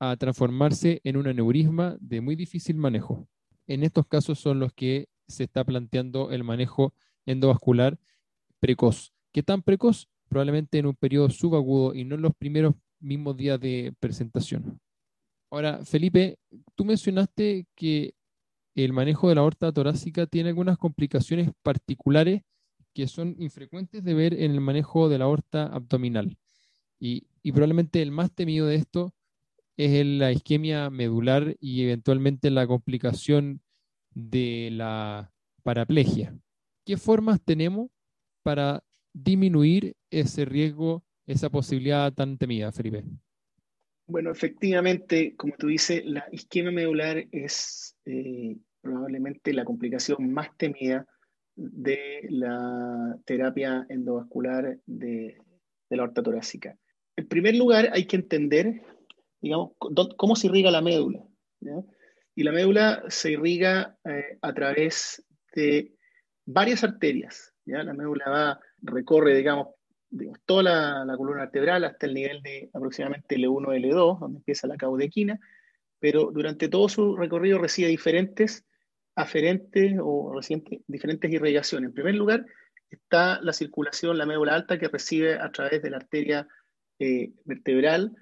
a 0.00 0.16
transformarse 0.16 1.00
en 1.04 1.16
un 1.16 1.26
aneurisma 1.26 1.96
de 2.00 2.20
muy 2.20 2.36
difícil 2.36 2.76
manejo. 2.76 3.26
En 3.66 3.82
estos 3.82 4.06
casos 4.06 4.38
son 4.38 4.58
los 4.58 4.72
que 4.72 5.08
se 5.28 5.44
está 5.44 5.64
planteando 5.64 6.30
el 6.30 6.44
manejo 6.44 6.92
endovascular 7.26 7.98
precoz. 8.60 9.12
¿Qué 9.32 9.42
tan 9.42 9.62
precoz? 9.62 10.08
Probablemente 10.28 10.78
en 10.78 10.86
un 10.86 10.94
periodo 10.94 11.30
subagudo 11.30 11.94
y 11.94 12.04
no 12.04 12.14
en 12.16 12.22
los 12.22 12.34
primeros 12.34 12.74
mismos 13.00 13.36
días 13.36 13.60
de 13.60 13.94
presentación. 14.00 14.80
Ahora, 15.50 15.84
Felipe, 15.84 16.38
tú 16.74 16.84
mencionaste 16.84 17.66
que 17.74 18.14
el 18.74 18.92
manejo 18.92 19.28
de 19.28 19.36
la 19.36 19.42
aorta 19.42 19.72
torácica 19.72 20.26
tiene 20.26 20.48
algunas 20.48 20.78
complicaciones 20.78 21.50
particulares 21.62 22.42
que 22.92 23.06
son 23.06 23.36
infrecuentes 23.38 24.02
de 24.02 24.14
ver 24.14 24.34
en 24.34 24.50
el 24.50 24.60
manejo 24.60 25.08
de 25.08 25.18
la 25.18 25.26
aorta 25.26 25.66
abdominal. 25.66 26.36
Y, 27.06 27.52
probablemente 27.52 28.00
el 28.00 28.10
más 28.10 28.34
temido 28.34 28.66
de 28.66 28.76
esto 28.76 29.12
es 29.76 30.06
la 30.06 30.32
isquemia 30.32 30.88
medular 30.88 31.54
y 31.60 31.82
eventualmente 31.82 32.50
la 32.50 32.66
complicación 32.66 33.60
de 34.14 34.70
la 34.72 35.30
paraplegia. 35.62 36.34
¿Qué 36.86 36.96
formas 36.96 37.42
tenemos 37.44 37.90
para 38.42 38.82
disminuir 39.12 39.96
ese 40.10 40.46
riesgo, 40.46 41.04
esa 41.26 41.50
posibilidad 41.50 42.10
tan 42.14 42.38
temida, 42.38 42.72
Felipe? 42.72 43.04
Bueno, 44.06 44.30
efectivamente, 44.30 45.34
como 45.36 45.54
tú 45.58 45.66
dices, 45.66 46.02
la 46.06 46.24
isquemia 46.32 46.70
medular 46.70 47.26
es 47.32 47.96
eh, 48.06 48.56
probablemente 48.80 49.52
la 49.52 49.64
complicación 49.64 50.32
más 50.32 50.56
temida 50.56 51.06
de 51.56 52.26
la 52.30 53.18
terapia 53.26 53.86
endovascular 53.90 54.78
de, 54.86 55.36
la 55.90 56.02
aorta 56.02 56.22
torácica. 56.22 56.78
En 57.16 57.28
primer 57.28 57.56
lugar, 57.56 57.90
hay 57.92 58.06
que 58.06 58.16
entender, 58.16 58.82
digamos, 59.40 59.72
cómo 60.16 60.36
se 60.36 60.48
irriga 60.48 60.70
la 60.70 60.82
médula. 60.82 61.20
Y 62.34 62.42
la 62.42 62.52
médula 62.52 63.04
se 63.08 63.32
irriga 63.32 63.96
eh, 64.04 64.38
a 64.42 64.52
través 64.52 65.24
de 65.54 65.94
varias 66.44 66.82
arterias. 66.82 67.54
¿ya? 67.64 67.82
La 67.82 67.94
médula 67.94 68.28
va, 68.28 68.60
recorre, 68.82 69.36
digamos, 69.36 69.68
toda 70.44 70.62
la, 71.06 71.16
columna 71.16 71.42
vertebral 71.42 71.84
hasta 71.84 72.06
el 72.06 72.14
nivel 72.14 72.42
de 72.42 72.70
aproximadamente 72.72 73.36
L1, 73.36 73.66
L2, 73.80 74.20
donde 74.20 74.38
empieza 74.38 74.66
la 74.66 74.76
caudequina, 74.76 75.38
pero 75.98 76.30
durante 76.32 76.68
todo 76.68 76.88
su 76.88 77.16
recorrido 77.16 77.58
recibe 77.58 77.88
diferentes 77.88 78.64
aferentes 79.16 79.96
o 80.00 80.38
diferentes 80.86 81.32
irrigaciones. 81.32 81.88
En 81.88 81.94
primer 81.94 82.14
lugar, 82.14 82.44
está 82.90 83.40
la 83.40 83.52
circulación, 83.52 84.18
la 84.18 84.26
médula 84.26 84.54
alta, 84.54 84.78
que 84.78 84.88
recibe 84.88 85.34
a 85.34 85.50
través 85.50 85.82
de 85.82 85.90
la 85.90 85.98
arteria 85.98 86.48
eh, 86.98 87.32
vertebral. 87.44 88.16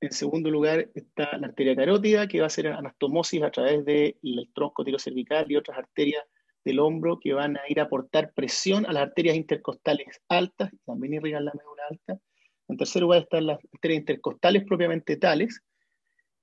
En 0.00 0.12
segundo 0.12 0.50
lugar, 0.50 0.88
está 0.94 1.36
la 1.38 1.48
arteria 1.48 1.74
carótida, 1.74 2.28
que 2.28 2.38
va 2.38 2.44
a 2.44 2.46
hacer 2.48 2.68
anastomosis 2.68 3.42
a 3.42 3.50
través 3.50 3.84
del 3.84 4.50
tronco 4.54 4.84
tirocervical 4.84 5.50
y 5.50 5.56
otras 5.56 5.78
arterias 5.78 6.22
del 6.64 6.80
hombro 6.80 7.18
que 7.20 7.32
van 7.32 7.56
a 7.56 7.60
ir 7.68 7.80
a 7.80 7.84
aportar 7.84 8.32
presión 8.34 8.86
a 8.86 8.92
las 8.92 9.04
arterias 9.04 9.36
intercostales 9.36 10.20
altas, 10.28 10.72
y 10.72 10.78
también 10.78 11.14
irrigan 11.14 11.44
la 11.44 11.52
médula 11.54 11.82
alta. 11.88 12.20
En 12.68 12.76
tercer 12.76 13.02
lugar 13.02 13.22
están 13.22 13.46
las 13.46 13.58
arterias 13.72 14.00
intercostales 14.00 14.64
propiamente 14.64 15.16
tales. 15.16 15.62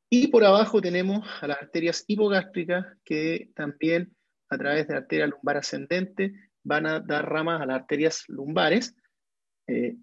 Y 0.10 0.28
por 0.28 0.46
abajo 0.46 0.82
tenemos 0.82 1.28
a 1.42 1.48
las 1.48 1.62
arterias 1.62 2.06
hipogástricas 2.08 2.86
que 3.04 3.50
también 3.56 4.16
a 4.50 4.58
través 4.58 4.88
de 4.88 4.94
la 4.94 5.00
arteria 5.00 5.28
lumbar 5.28 5.58
ascendente 5.58 6.34
van 6.64 6.86
a 6.86 7.00
dar 7.00 7.30
ramas 7.30 7.62
a 7.62 7.66
las 7.66 7.82
arterias 7.82 8.24
lumbares, 8.28 8.96
eh, 9.68 9.96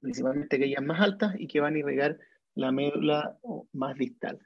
principalmente 0.00 0.56
aquellas 0.56 0.82
más 0.82 1.00
altas, 1.00 1.34
y 1.38 1.46
que 1.46 1.60
van 1.60 1.74
a 1.74 1.78
irrigar 1.78 2.18
la 2.54 2.72
médula 2.72 3.38
más 3.72 3.96
distal. 3.96 4.38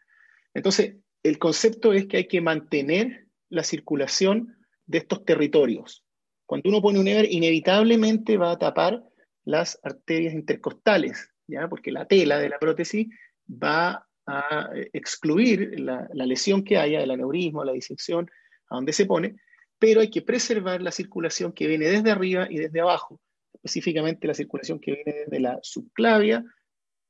Entonces, 0.53 0.97
el 1.23 1.39
concepto 1.39 1.93
es 1.93 2.07
que 2.07 2.19
hay 2.19 2.29
que 2.29 2.41
mantener 2.41 3.27
la 3.49 3.65
circulación 3.65 4.57
de 4.87 4.99
estos 4.99 5.25
territorios. 5.25 6.05
Cuando 6.47 6.69
uno 6.69 6.83
pone 6.83 7.01
un 7.01 7.09
EVER, 7.09 7.27
inevitablemente 7.31 8.37
va 8.37 8.53
a 8.53 8.59
tapar 8.59 9.03
las 9.45 9.79
arterias 9.83 10.35
intercostales, 10.35 11.31
¿ya? 11.47 11.69
porque 11.69 11.91
la 11.91 12.07
tela 12.07 12.39
de 12.39 12.49
la 12.49 12.59
prótesis 12.59 13.09
va 13.49 14.07
a 14.27 14.71
excluir 14.93 15.81
la, 15.81 16.09
lesión 16.13 16.65
que 16.65 16.79
haya, 16.79 17.03
el 17.03 17.11
aneurismo, 17.11 17.65
la 17.65 17.73
disección, 17.73 18.31
a 18.71 18.77
donde 18.77 18.93
se 18.93 19.07
pone, 19.07 19.37
pero 19.79 20.01
hay 20.01 20.11
que 20.11 20.23
preservar 20.23 20.81
la 20.81 20.91
circulación 20.91 21.53
que 21.53 21.67
viene 21.67 21.87
desde 21.87 22.11
arriba 22.11 22.47
y 22.51 22.57
desde 22.57 22.81
abajo, 22.81 23.21
específicamente 23.65 24.29
la 24.29 24.35
circulación 24.35 24.79
que 24.79 24.93
viene 24.93 25.25
desde 25.25 25.41
la 25.41 25.59
subclavia 25.63 26.45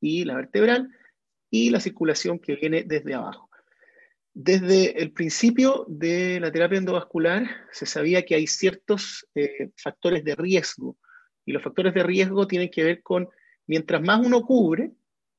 y 0.01 0.25
la 0.25 0.37
vertebral, 0.37 0.89
y 1.51 1.71
la 1.71 1.81
circulación 1.81 2.39
que 2.39 2.55
viene 2.55 2.85
desde 2.85 3.15
abajo. 3.15 3.51
Desde 4.33 5.01
el 5.03 5.13
principio 5.13 5.85
de 5.89 6.41
la 6.41 6.51
terapia 6.51 6.79
endovascular 6.79 7.49
se 7.71 7.87
sabía 7.87 8.25
que 8.25 8.35
hay 8.35 8.47
ciertos 8.47 9.29
eh, 9.35 9.71
factores 9.77 10.25
de 10.25 10.35
riesgo 10.35 10.97
y 11.45 11.53
los 11.53 11.63
factores 11.63 11.95
de 11.95 12.03
riesgo 12.03 12.47
tienen 12.47 12.71
que 12.71 12.83
ver 12.83 13.03
con 13.03 13.29
mientras 13.67 14.03
más 14.03 14.25
uno 14.25 14.43
cubre, 14.43 14.93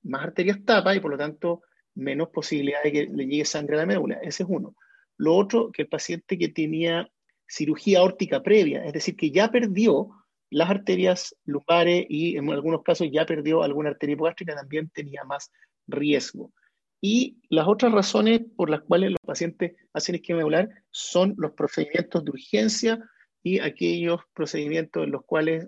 más 0.04 0.24
arterias 0.24 0.64
tapa 0.64 0.96
y 0.96 1.00
por 1.00 1.12
lo 1.12 1.18
tanto 1.18 1.64
menos 1.96 2.30
posibilidad 2.30 2.84
de 2.84 2.92
que 2.92 3.10
le 3.14 3.26
llegue 3.26 3.46
sangre 3.46 3.76
a 3.76 3.80
la 3.80 3.86
médula. 3.86 4.20
Ese 4.22 4.44
es 4.44 4.50
uno. 4.50 4.76
Lo 5.18 5.36
otro, 5.36 5.72
que 5.72 5.84
el 5.84 5.88
paciente 5.88 6.38
que 6.38 6.50
tenía 6.50 7.10
cirugía 7.48 8.04
órtica 8.04 8.42
previa, 8.42 8.86
es 8.86 8.94
decir, 8.94 9.16
que 9.16 9.32
ya 9.32 9.50
perdió 9.50 10.10
las 10.50 10.70
arterias 10.70 11.36
lumbares 11.46 12.06
y 12.10 12.38
en 12.38 12.50
algunos 12.52 12.84
casos 12.84 13.08
ya 13.12 13.26
perdió 13.26 13.64
alguna 13.64 13.90
arteria 13.90 14.14
hipogástrica, 14.14 14.56
también 14.56 14.90
tenía 14.90 15.24
más 15.24 15.52
riesgo. 15.88 16.54
Y 17.02 17.38
las 17.50 17.68
otras 17.68 17.92
razones 17.92 18.42
por 18.56 18.70
las 18.70 18.82
cuales 18.82 19.12
los 19.12 19.20
pacientes 19.26 19.74
hacen 19.94 20.16
isquemia 20.16 20.38
medular 20.38 20.70
son 20.92 21.36
los 21.38 21.52
procedimientos 21.52 22.24
de 22.24 22.32
urgencia 22.32 23.10
y 23.44 23.60
aquellos 23.60 24.22
procedimientos 24.34 25.04
en 25.04 25.12
los 25.12 25.24
cuales 25.24 25.68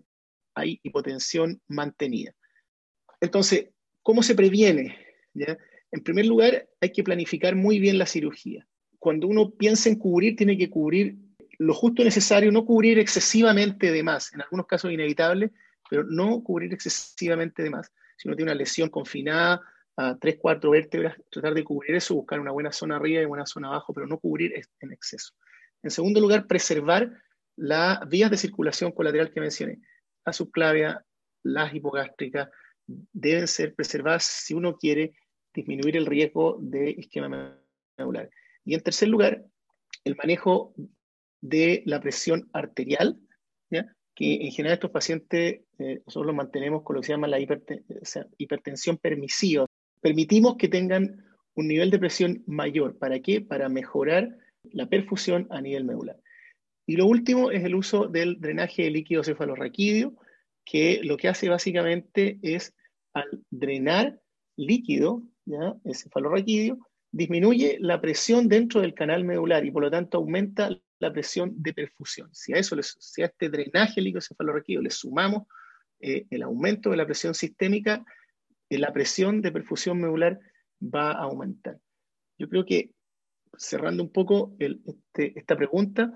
hay 0.55 0.79
hipotensión 0.81 1.61
mantenida. 1.67 2.33
Entonces, 3.21 3.69
¿cómo 4.01 4.23
se 4.23 4.33
previene? 4.33 4.97
En 5.35 6.03
primer 6.03 6.25
lugar, 6.25 6.67
hay 6.81 6.91
que 6.91 7.03
planificar 7.03 7.55
muy 7.55 7.79
bien 7.79 7.99
la 7.99 8.07
cirugía. 8.07 8.67
Cuando 8.97 9.27
uno 9.27 9.51
piensa 9.51 9.89
en 9.89 9.95
cubrir, 9.95 10.35
tiene 10.35 10.57
que 10.57 10.71
cubrir 10.71 11.17
lo 11.59 11.73
justo 11.73 12.03
necesario, 12.03 12.51
no 12.51 12.65
cubrir 12.65 12.99
excesivamente 12.99 13.91
de 13.91 14.03
más, 14.03 14.33
en 14.33 14.41
algunos 14.41 14.67
casos 14.67 14.91
inevitable, 14.91 15.51
pero 15.89 16.03
no 16.03 16.43
cubrir 16.43 16.73
excesivamente 16.73 17.63
de 17.63 17.69
más. 17.69 17.91
Si 18.17 18.27
uno 18.27 18.35
tiene 18.35 18.51
una 18.51 18.59
lesión 18.59 18.89
confinada, 18.89 19.61
a 19.99 20.15
tres, 20.15 20.37
cuatro 20.39 20.71
vértebras, 20.71 21.17
tratar 21.31 21.55
de 21.55 21.63
cubrir 21.63 21.95
eso, 21.95 22.13
buscar 22.13 22.39
una 22.39 22.51
buena 22.51 22.71
zona 22.71 22.97
arriba 22.97 23.21
y 23.21 23.23
una 23.23 23.29
buena 23.29 23.45
zona 23.47 23.69
abajo, 23.69 23.93
pero 23.93 24.05
no 24.05 24.19
cubrir 24.19 24.53
en 24.79 24.91
exceso. 24.91 25.33
En 25.81 25.89
segundo 25.89 26.21
lugar, 26.21 26.45
preservar 26.45 27.11
las 27.55 28.07
vías 28.07 28.29
de 28.29 28.37
circulación 28.37 28.91
colateral 28.91 29.31
que 29.31 29.41
mencioné. 29.41 29.79
La 30.23 30.33
subclavia, 30.33 31.03
las 31.43 31.73
hipogástricas, 31.73 32.49
deben 32.85 33.47
ser 33.47 33.73
preservadas 33.73 34.23
si 34.23 34.53
uno 34.53 34.77
quiere 34.77 35.13
disminuir 35.53 35.97
el 35.97 36.05
riesgo 36.05 36.59
de 36.61 36.91
isquemia 36.91 37.57
medular. 37.97 38.29
Y 38.63 38.75
en 38.75 38.81
tercer 38.81 39.07
lugar, 39.07 39.43
el 40.03 40.15
manejo 40.15 40.75
de 41.41 41.83
la 41.85 41.99
presión 42.01 42.49
arterial, 42.53 43.19
que 44.17 44.33
en 44.33 44.51
general 44.51 44.73
estos 44.73 44.89
pacientes 44.89 45.61
eh, 45.77 46.01
nosotros 46.07 46.25
los 46.25 46.35
mantenemos 46.35 46.81
con 46.81 46.95
lo 46.95 47.01
que 47.01 47.05
se 47.05 47.13
llama 47.13 47.27
la 47.27 47.39
hipertensión 47.39 48.97
permisiva, 48.97 49.67
permitimos 50.01 50.57
que 50.57 50.67
tengan 50.67 51.23
un 51.53 51.67
nivel 51.67 51.91
de 51.91 51.99
presión 51.99 52.43
mayor. 52.47 52.97
¿Para 52.97 53.19
qué? 53.19 53.41
Para 53.41 53.69
mejorar 53.69 54.35
la 54.63 54.87
perfusión 54.87 55.45
a 55.51 55.61
nivel 55.61 55.85
medular. 55.85 56.19
Y 56.87 56.95
lo 56.95 57.05
último 57.05 57.51
es 57.51 57.63
el 57.63 57.75
uso 57.75 58.07
del 58.07 58.39
drenaje 58.39 58.83
de 58.83 58.91
líquido 58.91 59.23
cefalorraquídeo, 59.23 60.15
que 60.65 61.01
lo 61.03 61.17
que 61.17 61.27
hace 61.27 61.49
básicamente 61.49 62.39
es 62.41 62.73
al 63.13 63.43
drenar 63.51 64.19
líquido, 64.55 65.21
¿ya? 65.45 65.75
el 65.83 65.95
cefalorraquídeo, 65.95 66.79
disminuye 67.11 67.77
la 67.79 68.01
presión 68.01 68.47
dentro 68.47 68.81
del 68.81 68.93
canal 68.93 69.23
medular 69.23 69.65
y 69.65 69.71
por 69.71 69.83
lo 69.83 69.91
tanto 69.91 70.17
aumenta 70.17 70.69
la 70.99 71.11
presión 71.11 71.53
de 71.55 71.73
perfusión. 71.73 72.29
Si 72.33 72.53
a, 72.53 72.57
eso 72.57 72.75
si 72.81 73.21
a 73.21 73.25
este 73.25 73.49
drenaje 73.49 74.01
líquido 74.01 74.81
le 74.81 74.89
sumamos 74.89 75.43
eh, 75.99 76.25
el 76.29 76.43
aumento 76.43 76.89
de 76.89 76.97
la 76.97 77.05
presión 77.05 77.33
sistémica, 77.33 78.03
la 78.69 78.91
presión 78.91 79.41
de 79.41 79.51
perfusión 79.51 79.99
medular 79.99 80.39
va 80.81 81.11
a 81.11 81.23
aumentar. 81.23 81.79
Yo 82.37 82.49
creo 82.49 82.65
que, 82.65 82.91
cerrando 83.57 84.03
un 84.03 84.11
poco 84.11 84.55
este, 84.59 85.37
esta 85.39 85.55
pregunta, 85.55 86.13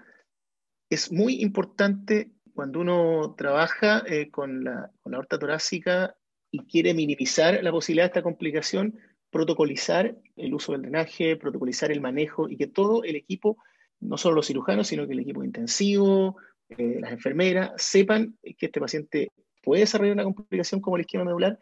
es 0.90 1.12
muy 1.12 1.42
importante 1.42 2.32
cuando 2.54 2.82
uno 2.82 3.34
trabaja 3.38 4.04
eh, 4.06 4.30
con, 4.30 4.64
la, 4.64 4.92
con 5.02 5.14
la 5.14 5.18
aorta 5.18 5.40
torácica 5.40 6.16
y 6.52 6.66
quiere 6.66 6.94
minimizar 6.94 7.64
la 7.64 7.72
posibilidad 7.72 8.06
de 8.06 8.08
esta 8.10 8.22
complicación, 8.22 9.00
protocolizar 9.32 10.18
el 10.36 10.54
uso 10.54 10.74
del 10.74 10.82
drenaje, 10.82 11.38
protocolizar 11.38 11.92
el 11.92 12.02
manejo 12.02 12.50
y 12.50 12.58
que 12.58 12.68
todo 12.68 13.04
el 13.04 13.16
equipo, 13.16 13.58
no 14.02 14.18
solo 14.18 14.36
los 14.36 14.48
cirujanos, 14.48 14.88
sino 14.88 15.08
que 15.08 15.14
el 15.14 15.20
equipo 15.20 15.44
intensivo, 15.44 16.38
eh, 16.70 16.98
las 17.00 17.12
enfermeras, 17.12 17.72
sepan 17.78 18.38
que 18.42 18.66
este 18.66 18.80
paciente 18.80 19.32
puede 19.64 19.82
desarrollar 19.82 20.16
una 20.16 20.24
complicación 20.24 20.82
como 20.82 20.98
el 20.98 21.02
esquema 21.02 21.24
medular 21.24 21.60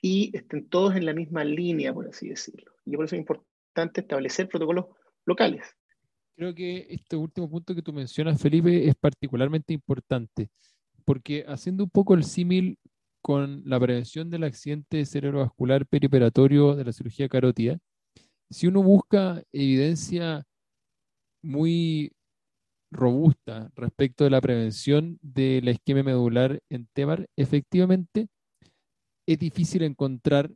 y 0.00 0.36
estén 0.36 0.68
todos 0.68 0.96
en 0.96 1.06
la 1.06 1.12
misma 1.12 1.44
línea, 1.44 1.92
por 1.92 2.08
así 2.08 2.28
decirlo. 2.28 2.72
Y 2.84 2.96
por 2.96 3.04
eso 3.04 3.16
es 3.16 3.20
importante 3.20 4.00
establecer 4.00 4.48
protocolos 4.48 4.86
locales. 5.24 5.64
Creo 6.36 6.54
que 6.54 6.86
este 6.88 7.16
último 7.16 7.48
punto 7.48 7.74
que 7.74 7.82
tú 7.82 7.92
mencionas, 7.92 8.40
Felipe, 8.40 8.88
es 8.88 8.94
particularmente 8.94 9.72
importante, 9.74 10.48
porque 11.04 11.44
haciendo 11.46 11.84
un 11.84 11.90
poco 11.90 12.14
el 12.14 12.24
símil 12.24 12.78
con 13.20 13.62
la 13.64 13.78
prevención 13.78 14.30
del 14.30 14.44
accidente 14.44 15.04
cerebrovascular 15.04 15.86
perioperatorio 15.86 16.74
de 16.74 16.84
la 16.84 16.92
cirugía 16.92 17.28
carótida, 17.28 17.78
si 18.50 18.66
uno 18.66 18.82
busca 18.82 19.42
evidencia 19.52 20.44
muy 21.42 22.12
robusta 22.90 23.70
respecto 23.74 24.24
de 24.24 24.30
la 24.30 24.40
prevención 24.40 25.18
de 25.22 25.60
la 25.62 25.72
isquemia 25.72 26.02
medular 26.02 26.60
en 26.68 26.86
TEBAR, 26.92 27.28
efectivamente 27.36 28.28
es 29.26 29.38
difícil 29.38 29.82
encontrar 29.82 30.52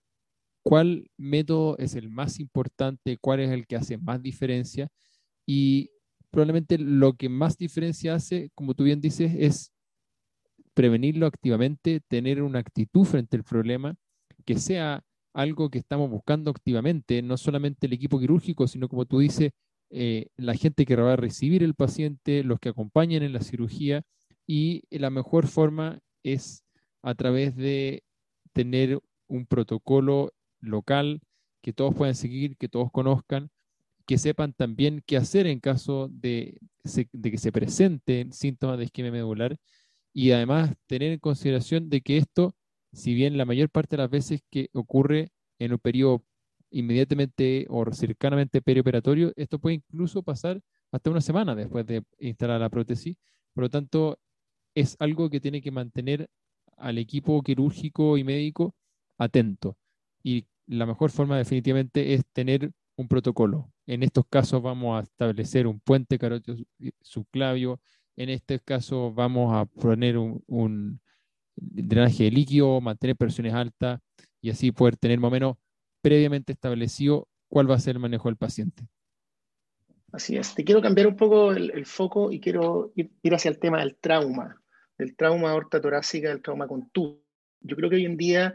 cuál 0.62 1.11
método 1.16 1.79
es 1.79 1.94
el 1.94 2.11
más 2.11 2.40
importante, 2.40 3.18
cuál 3.18 3.40
es 3.40 3.51
el 3.51 3.66
que 3.66 3.77
hace 3.77 3.99
más 3.99 4.20
diferencia 4.22 4.88
y 5.46 5.90
probablemente 6.31 6.77
lo 6.79 7.14
que 7.14 7.29
más 7.29 7.57
diferencia 7.57 8.14
hace, 8.14 8.51
como 8.55 8.75
tú 8.75 8.85
bien 8.85 9.01
dices, 9.01 9.33
es 9.38 9.72
prevenirlo 10.75 11.27
activamente, 11.27 12.01
tener 12.01 12.42
una 12.42 12.59
actitud 12.59 13.05
frente 13.05 13.37
al 13.37 13.44
problema, 13.44 13.94
que 14.44 14.59
sea 14.59 15.03
algo 15.33 15.70
que 15.70 15.79
estamos 15.79 16.11
buscando 16.11 16.51
activamente, 16.51 17.22
no 17.22 17.37
solamente 17.37 17.87
el 17.87 17.92
equipo 17.92 18.18
quirúrgico, 18.18 18.66
sino 18.66 18.88
como 18.88 19.07
tú 19.07 19.20
dices, 19.20 19.53
eh, 19.90 20.29
la 20.37 20.55
gente 20.55 20.85
que 20.85 20.96
va 20.96 21.14
a 21.14 21.16
recibir 21.16 21.62
el 21.62 21.75
paciente, 21.75 22.42
los 22.44 22.59
que 22.61 22.70
acompañan 22.70 23.22
en 23.22 23.33
la 23.33 23.40
cirugía, 23.40 24.03
y 24.46 24.83
la 24.90 25.11
mejor 25.11 25.46
forma 25.46 26.01
es 26.22 26.64
a 27.03 27.14
través 27.14 27.57
de 27.57 28.05
tener 28.53 29.01
un 29.29 29.46
protocolo 29.46 30.33
local 30.61 31.20
que 31.62 31.72
todos 31.72 31.94
puedan 31.94 32.14
seguir, 32.14 32.57
que 32.57 32.68
todos 32.68 32.90
conozcan, 32.92 33.51
que 34.07 34.18
sepan 34.18 34.53
también 34.53 35.03
qué 35.07 35.16
hacer 35.16 35.46
en 35.46 35.61
caso 35.61 36.09
de, 36.11 36.59
que 36.85 37.38
se 37.38 37.53
presenten 37.53 38.33
síntomas 38.33 38.79
de 38.79 38.85
isquemia 38.85 39.12
medular 39.12 39.59
y 40.12 40.31
además 40.31 40.75
tener 40.87 41.12
en 41.12 41.18
consideración 41.18 41.90
de 41.90 42.01
que 42.01 42.16
esto, 42.16 42.55
si 42.92 43.14
bien 43.14 43.37
la 43.37 43.44
mayor 43.44 43.68
parte 43.68 43.96
de 43.96 44.03
las 44.03 44.11
veces 44.11 44.42
que 44.51 44.70
ocurre 44.72 45.33
en 45.59 45.72
un 45.72 45.79
periodo 45.79 46.25
inmediatamente 46.70 47.66
o 47.68 47.85
cercanamente 47.92 48.62
perioperatorio, 48.62 49.33
esto 49.37 49.59
puede 49.59 49.76
incluso 49.76 50.22
pasar 50.22 50.61
hasta 50.92 51.11
una 51.11 51.20
semana 51.20 51.55
después 51.55 51.87
de 51.87 52.02
instalar 52.18 52.61
la 52.61 52.70
prótesis. 52.70 53.16
Por 53.55 53.64
lo 53.64 53.70
tanto, 53.70 54.18
es 54.74 54.96
algo 55.00 55.31
que 55.31 55.40
tiene 55.40 55.62
que 55.62 55.70
mantener 55.70 56.29
al 56.76 56.98
equipo 56.98 57.42
quirúrgico 57.42 58.18
y 58.18 58.24
médico 58.24 58.74
atento. 59.18 59.76
Y 60.22 60.46
la 60.66 60.87
mejor 60.87 61.11
forma 61.11 61.38
definitivamente 61.38 62.14
es 62.14 62.24
tener 62.33 62.72
un 62.96 63.09
protocolo. 63.09 63.72
En 63.87 64.02
estos 64.02 64.24
casos 64.29 64.62
vamos 64.62 64.98
a 64.98 65.02
establecer 65.05 65.66
un 65.66 65.81
puente 65.81 66.18
carótido 66.18 66.57
subclavio. 67.00 67.81
En 68.16 68.31
este 68.31 68.61
caso 68.61 69.12
vamos 69.12 69.55
a 69.55 69.66
poner 69.66 70.18
un, 70.18 70.42
un 70.46 71.00
drenaje 71.57 72.24
de 72.24 72.31
líquido, 72.31 72.81
mantener 72.81 73.16
presiones 73.16 73.55
altas 73.55 74.00
y 74.40 74.50
así 74.50 74.72
poder 74.72 74.96
tener 74.96 75.18
más 75.18 75.29
o 75.29 75.33
menos 75.33 75.57
previamente 76.07 76.53
establecido 76.53 77.27
cuál 77.49 77.69
va 77.69 77.75
a 77.75 77.81
ser 77.81 77.97
el 77.97 78.01
manejo 78.01 78.29
del 78.29 78.37
paciente. 78.37 78.87
Así 80.12 80.37
es. 80.37 80.55
Te 80.55 80.62
quiero 80.62 80.81
cambiar 80.81 81.09
un 81.09 81.16
poco 81.16 81.51
el, 81.51 81.85
foco 81.85 82.31
y 82.31 82.38
quiero 82.38 82.92
ir, 82.95 83.35
hacia 83.35 83.49
el 83.49 83.59
tema 83.59 83.81
del 83.81 83.97
trauma, 83.97 84.62
del 84.97 85.16
trauma 85.16 85.51
aorta 85.51 85.81
torácica, 85.81 86.29
del 86.29 86.42
trauma 86.42 86.69
contuso. 86.69 87.21
Yo 87.61 87.75
creo 87.75 87.90
que 87.90 87.97
hoy 87.97 88.05
en 88.05 88.16
día 88.16 88.55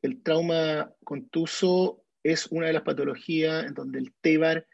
el 0.00 0.22
trauma 0.22 0.90
contuso 1.04 2.02
es 2.22 2.46
una 2.46 2.68
de 2.68 2.72
las 2.72 2.82
patologías 2.82 3.66
en 3.66 3.74
donde 3.74 3.98
el 3.98 4.14
TEBAR 4.22 4.66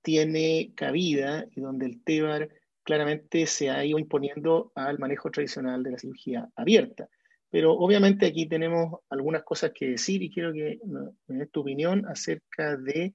tiene 0.00 0.74
cabida 0.76 1.44
y 1.56 1.60
donde 1.60 1.86
el 1.86 2.04
TEBAR 2.04 2.50
claramente 2.84 3.46
se 3.46 3.70
ha 3.70 3.84
ido 3.84 3.98
imponiendo 3.98 4.70
al 4.76 5.00
manejo 5.00 5.28
tradicional 5.32 5.82
de 5.82 5.90
la 5.90 5.98
cirugía 5.98 6.48
abierta. 6.54 7.08
Pero 7.54 7.72
obviamente 7.72 8.26
aquí 8.26 8.46
tenemos 8.46 8.98
algunas 9.08 9.44
cosas 9.44 9.70
que 9.72 9.90
decir 9.90 10.20
y 10.24 10.28
quiero 10.28 10.52
que 10.52 10.80
me 11.28 11.46
tu 11.46 11.60
opinión 11.60 12.04
acerca 12.04 12.76
de 12.76 13.14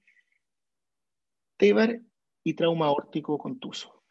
TEBAR 1.58 2.00
y 2.42 2.54
trauma 2.54 2.86
aórtico 2.86 3.36
contuso. 3.36 4.02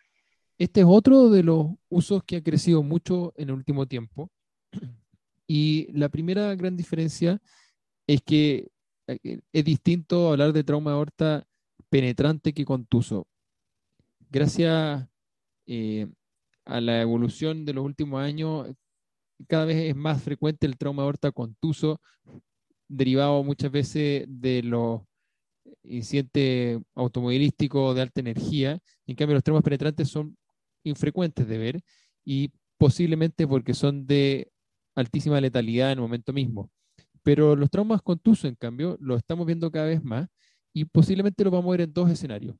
Este 0.60 0.82
es 0.82 0.86
otro 0.88 1.32
de 1.32 1.42
los 1.42 1.70
usos 1.90 2.24
que 2.26 2.36
ha 2.36 2.44
crecido 2.44 2.84
mucho 2.84 3.34
en 3.38 3.50
el 3.50 3.56
último 3.56 3.88
tiempo. 3.88 4.30
Y 5.48 5.92
la 5.94 6.10
primera 6.10 6.54
gran 6.54 6.78
diferencia 6.78 7.42
es 8.06 8.22
que 8.22 8.68
eh, 9.08 9.40
es 9.52 9.66
distinto 9.66 10.30
hablar 10.30 10.54
de 10.54 10.64
trauma 10.64 10.92
aorta 10.92 11.48
penetrante 11.90 12.54
que 12.54 12.66
contuso. 12.66 13.26
Gracias 14.30 15.08
eh, 15.66 16.06
a 16.66 16.80
la 16.82 17.02
evolución 17.02 17.66
de 17.66 17.74
los 17.74 17.84
últimos 17.84 18.22
años, 18.22 18.68
cada 19.48 19.66
vez 19.66 19.78
es 19.90 19.96
más 19.96 20.22
frecuente 20.22 20.66
el 20.66 20.78
trauma 20.78 21.04
aorta 21.04 21.32
contuso, 21.32 22.02
derivado 22.88 23.44
muchas 23.44 23.72
veces 23.72 24.26
de 24.28 24.64
los 24.64 25.02
incidentes 25.84 26.80
automovilísticos 26.96 27.96
de 27.96 28.02
alta 28.02 28.22
energía. 28.22 28.80
En 29.06 29.16
cambio, 29.16 29.36
los 29.36 29.44
traumas 29.44 29.64
penetrantes 29.64 30.10
son 30.10 30.38
infrecuentes 30.84 31.48
de 31.48 31.58
ver 31.58 31.82
y 32.26 32.52
posiblemente 32.78 33.48
porque 33.48 33.74
son 33.74 34.06
de 34.08 34.52
altísima 34.96 35.40
letalidad 35.42 35.92
en 35.92 36.00
el 36.00 36.02
momento 36.02 36.34
mismo. 36.34 36.70
Pero 37.24 37.56
los 37.56 37.70
traumas 37.70 38.02
contusos, 38.02 38.46
en 38.46 38.56
cambio, 38.56 38.98
lo 39.00 39.16
estamos 39.16 39.46
viendo 39.46 39.72
cada 39.72 39.86
vez 39.86 40.04
más 40.04 40.28
y 40.74 40.86
posiblemente 40.86 41.44
lo 41.44 41.52
vamos 41.52 41.70
a 41.70 41.72
ver 41.72 41.82
en 41.82 41.94
dos 41.94 42.10
escenarios. 42.10 42.56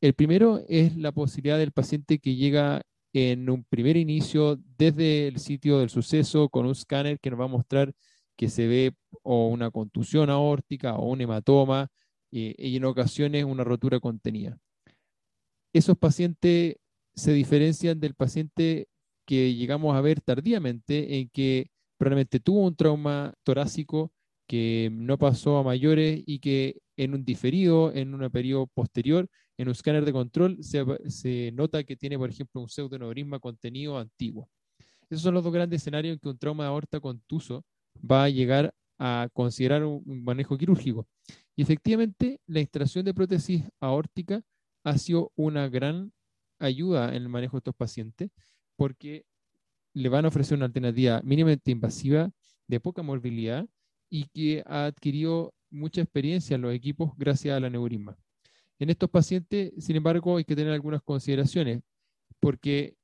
El 0.00 0.14
primero 0.14 0.62
es 0.68 0.96
la 0.96 1.12
posibilidad 1.12 1.58
del 1.58 1.72
paciente 1.72 2.18
que 2.18 2.36
llega 2.36 2.82
en 3.16 3.48
un 3.48 3.64
primer 3.64 3.96
inicio 3.96 4.60
desde 4.76 5.28
el 5.28 5.38
sitio 5.38 5.78
del 5.78 5.88
suceso 5.88 6.50
con 6.50 6.66
un 6.66 6.72
escáner 6.72 7.18
que 7.18 7.30
nos 7.30 7.40
va 7.40 7.44
a 7.44 7.48
mostrar 7.48 7.94
que 8.36 8.50
se 8.50 8.66
ve 8.66 8.94
o 9.22 9.48
una 9.48 9.70
contusión 9.70 10.28
aórtica 10.28 10.96
o 10.96 11.08
un 11.12 11.22
hematoma 11.22 11.88
eh, 12.30 12.54
y 12.58 12.76
en 12.76 12.84
ocasiones 12.84 13.44
una 13.44 13.64
rotura 13.64 14.00
contenida. 14.00 14.58
Esos 15.72 15.96
pacientes 15.96 16.76
se 17.14 17.32
diferencian 17.32 18.00
del 18.00 18.14
paciente 18.14 18.88
que 19.24 19.54
llegamos 19.54 19.96
a 19.96 20.02
ver 20.02 20.20
tardíamente 20.20 21.18
en 21.18 21.30
que 21.30 21.70
probablemente 21.96 22.38
tuvo 22.38 22.66
un 22.66 22.76
trauma 22.76 23.32
torácico 23.44 24.12
que 24.46 24.90
no 24.92 25.16
pasó 25.16 25.56
a 25.56 25.62
mayores 25.62 26.22
y 26.26 26.40
que 26.40 26.82
en 26.98 27.14
un 27.14 27.24
diferido, 27.24 27.94
en 27.94 28.14
un 28.14 28.30
periodo 28.30 28.66
posterior, 28.66 29.30
en 29.58 29.68
un 29.68 29.72
escáner 29.72 30.04
de 30.04 30.12
control 30.12 30.58
se, 30.62 31.52
nota 31.52 31.84
que 31.84 31.96
tiene, 31.96 32.18
por 32.18 32.30
ejemplo, 32.30 32.60
un 32.60 32.68
pseudoneurisma 32.68 33.38
contenido 33.38 33.98
antiguo. 33.98 34.48
Esos 35.08 35.22
son 35.22 35.34
los 35.34 35.44
dos 35.44 35.52
grandes 35.52 35.82
escenarios 35.82 36.14
en 36.14 36.18
que 36.18 36.28
un 36.28 36.38
trauma 36.38 36.64
de 36.64 36.68
aorta 36.68 37.00
contuso 37.00 37.64
va 37.98 38.24
a 38.24 38.28
llegar 38.28 38.74
a 38.98 39.28
considerar 39.32 39.84
un, 39.84 40.24
manejo 40.24 40.58
quirúrgico. 40.58 41.06
Y 41.54 41.62
efectivamente, 41.62 42.40
la 42.46 42.60
instalación 42.60 43.04
de 43.04 43.14
prótesis 43.14 43.62
aórtica 43.80 44.42
ha 44.84 44.98
sido 44.98 45.32
una 45.36 45.68
gran 45.68 46.12
ayuda 46.58 47.08
en 47.08 47.22
el 47.22 47.28
manejo 47.28 47.56
de 47.56 47.58
estos 47.58 47.74
pacientes 47.74 48.30
porque 48.76 49.24
le 49.94 50.08
van 50.08 50.24
a 50.24 50.28
ofrecer 50.28 50.56
una 50.56 50.66
alternativa 50.66 51.22
mínimamente 51.22 51.70
invasiva, 51.70 52.30
de 52.68 52.80
poca 52.80 53.02
morbilidad 53.02 53.66
y 54.10 54.24
que 54.24 54.62
ha 54.66 54.86
adquirido 54.86 55.54
mucha 55.70 56.00
experiencia 56.00 56.56
en 56.56 56.62
los 56.62 56.74
equipos 56.74 57.12
gracias 57.16 57.56
a 57.56 57.60
la 57.60 57.70
neurisma. 57.70 58.16
En 58.78 58.90
estos 58.90 59.10
pacientes, 59.10 59.72
sin 59.78 59.96
embargo, 59.96 60.36
hay 60.36 60.44
que 60.44 60.56
tener 60.56 60.72
algunas 60.72 61.02
consideraciones, 61.02 61.82
porque 62.40 62.96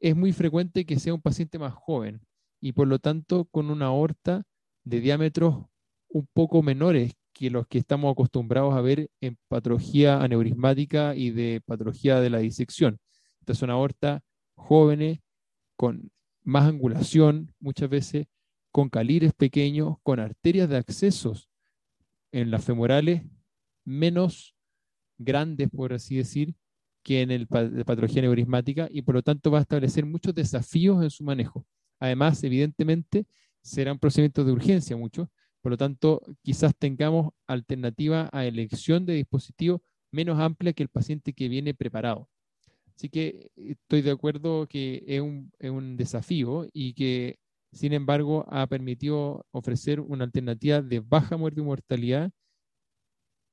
es 0.00 0.14
muy 0.14 0.32
frecuente 0.32 0.84
que 0.84 0.98
sea 0.98 1.14
un 1.14 1.22
paciente 1.22 1.58
más 1.58 1.74
joven 1.74 2.20
y 2.60 2.72
por 2.72 2.86
lo 2.88 2.98
tanto 2.98 3.46
con 3.46 3.70
una 3.70 3.86
aorta 3.86 4.44
de 4.84 5.00
diámetros 5.00 5.66
un 6.08 6.28
poco 6.32 6.62
menores 6.62 7.14
que 7.32 7.50
los 7.50 7.66
que 7.66 7.78
estamos 7.78 8.12
acostumbrados 8.12 8.74
a 8.74 8.80
ver 8.80 9.10
en 9.20 9.36
patología 9.48 10.22
aneurismática 10.22 11.14
y 11.14 11.30
de 11.30 11.60
patología 11.64 12.20
de 12.20 12.30
la 12.30 12.38
disección. 12.38 12.98
Estas 13.40 13.58
son 13.58 13.70
aortas 13.70 14.22
jóvenes 14.54 15.20
con 15.76 16.10
más 16.42 16.66
angulación, 16.66 17.54
muchas 17.60 17.90
veces 17.90 18.26
con 18.72 18.88
calires 18.88 19.32
pequeños, 19.34 19.96
con 20.02 20.20
arterias 20.20 20.68
de 20.68 20.76
accesos 20.76 21.50
en 22.32 22.50
las 22.50 22.64
femorales 22.64 23.22
menos 23.84 24.55
grandes, 25.18 25.68
por 25.70 25.92
así 25.92 26.16
decir, 26.16 26.54
que 27.02 27.22
en 27.22 27.30
el 27.30 27.46
de 27.46 27.84
patología 27.84 28.22
neurismática 28.22 28.88
y 28.90 29.02
por 29.02 29.14
lo 29.14 29.22
tanto 29.22 29.50
va 29.50 29.58
a 29.58 29.62
establecer 29.62 30.04
muchos 30.04 30.34
desafíos 30.34 31.02
en 31.02 31.10
su 31.10 31.24
manejo. 31.24 31.66
Además, 32.00 32.42
evidentemente, 32.44 33.26
serán 33.62 33.98
procedimientos 33.98 34.44
de 34.46 34.52
urgencia 34.52 34.96
muchos, 34.96 35.28
por 35.66 35.72
lo 35.72 35.76
tanto, 35.76 36.22
quizás 36.42 36.76
tengamos 36.76 37.32
alternativa 37.46 38.28
a 38.32 38.44
elección 38.46 39.04
de 39.04 39.14
dispositivo 39.14 39.82
menos 40.12 40.38
amplia 40.38 40.72
que 40.72 40.84
el 40.84 40.88
paciente 40.88 41.32
que 41.32 41.48
viene 41.48 41.74
preparado. 41.74 42.28
Así 42.94 43.08
que 43.08 43.50
eh, 43.56 43.72
estoy 43.72 44.02
de 44.02 44.12
acuerdo 44.12 44.68
que 44.68 45.02
es 45.06 45.20
un, 45.20 45.52
es 45.58 45.70
un 45.70 45.96
desafío 45.96 46.68
y 46.72 46.94
que, 46.94 47.40
sin 47.72 47.92
embargo, 47.92 48.46
ha 48.48 48.66
permitido 48.68 49.44
ofrecer 49.50 50.00
una 50.00 50.24
alternativa 50.24 50.82
de 50.82 51.00
baja 51.00 51.36
muerte 51.36 51.60
y 51.60 51.64
mortalidad 51.64 52.30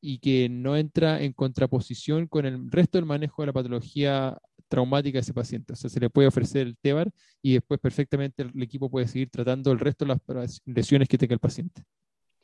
y 0.05 0.19
que 0.19 0.49
no 0.49 0.75
entra 0.75 1.21
en 1.21 1.31
contraposición 1.31 2.27
con 2.27 2.45
el 2.45 2.69
resto 2.69 2.97
del 2.97 3.05
manejo 3.05 3.41
de 3.41 3.45
la 3.47 3.53
patología 3.53 4.37
traumática 4.67 5.15
de 5.15 5.21
ese 5.21 5.33
paciente. 5.33 5.71
O 5.71 5.75
sea, 5.77 5.89
se 5.89 6.01
le 6.01 6.09
puede 6.09 6.27
ofrecer 6.27 6.67
el 6.67 6.75
TEBAR 6.75 7.09
y 7.41 7.53
después 7.53 7.79
perfectamente 7.79 8.43
el 8.43 8.61
equipo 8.61 8.89
puede 8.89 9.07
seguir 9.07 9.29
tratando 9.29 9.71
el 9.71 9.79
resto 9.79 10.03
de 10.03 10.19
las 10.27 10.61
lesiones 10.65 11.07
que 11.07 11.17
tenga 11.17 11.35
el 11.35 11.39
paciente. 11.39 11.83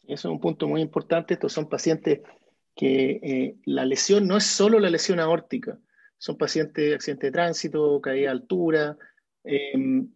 Eso 0.04 0.30
es 0.30 0.32
un 0.32 0.40
punto 0.40 0.70
muy 0.70 0.80
importante. 0.80 1.34
Estos 1.34 1.52
son 1.52 1.68
pacientes 1.68 2.22
que 2.78 3.20
eh, 3.22 3.58
la 3.66 3.84
lesión 3.84 4.26
no 4.26 4.38
es 4.38 4.46
solo 4.46 4.80
la 4.80 4.90
lesión 4.90 5.20
aórtica, 5.20 5.78
son 6.18 6.38
pacientes 6.38 6.86
de 6.86 6.96
accidente 6.96 7.28
de 7.28 7.34
tránsito, 7.34 8.00
caída 8.00 8.22
de 8.22 8.28
altura. 8.30 8.98
Em, 9.44 10.10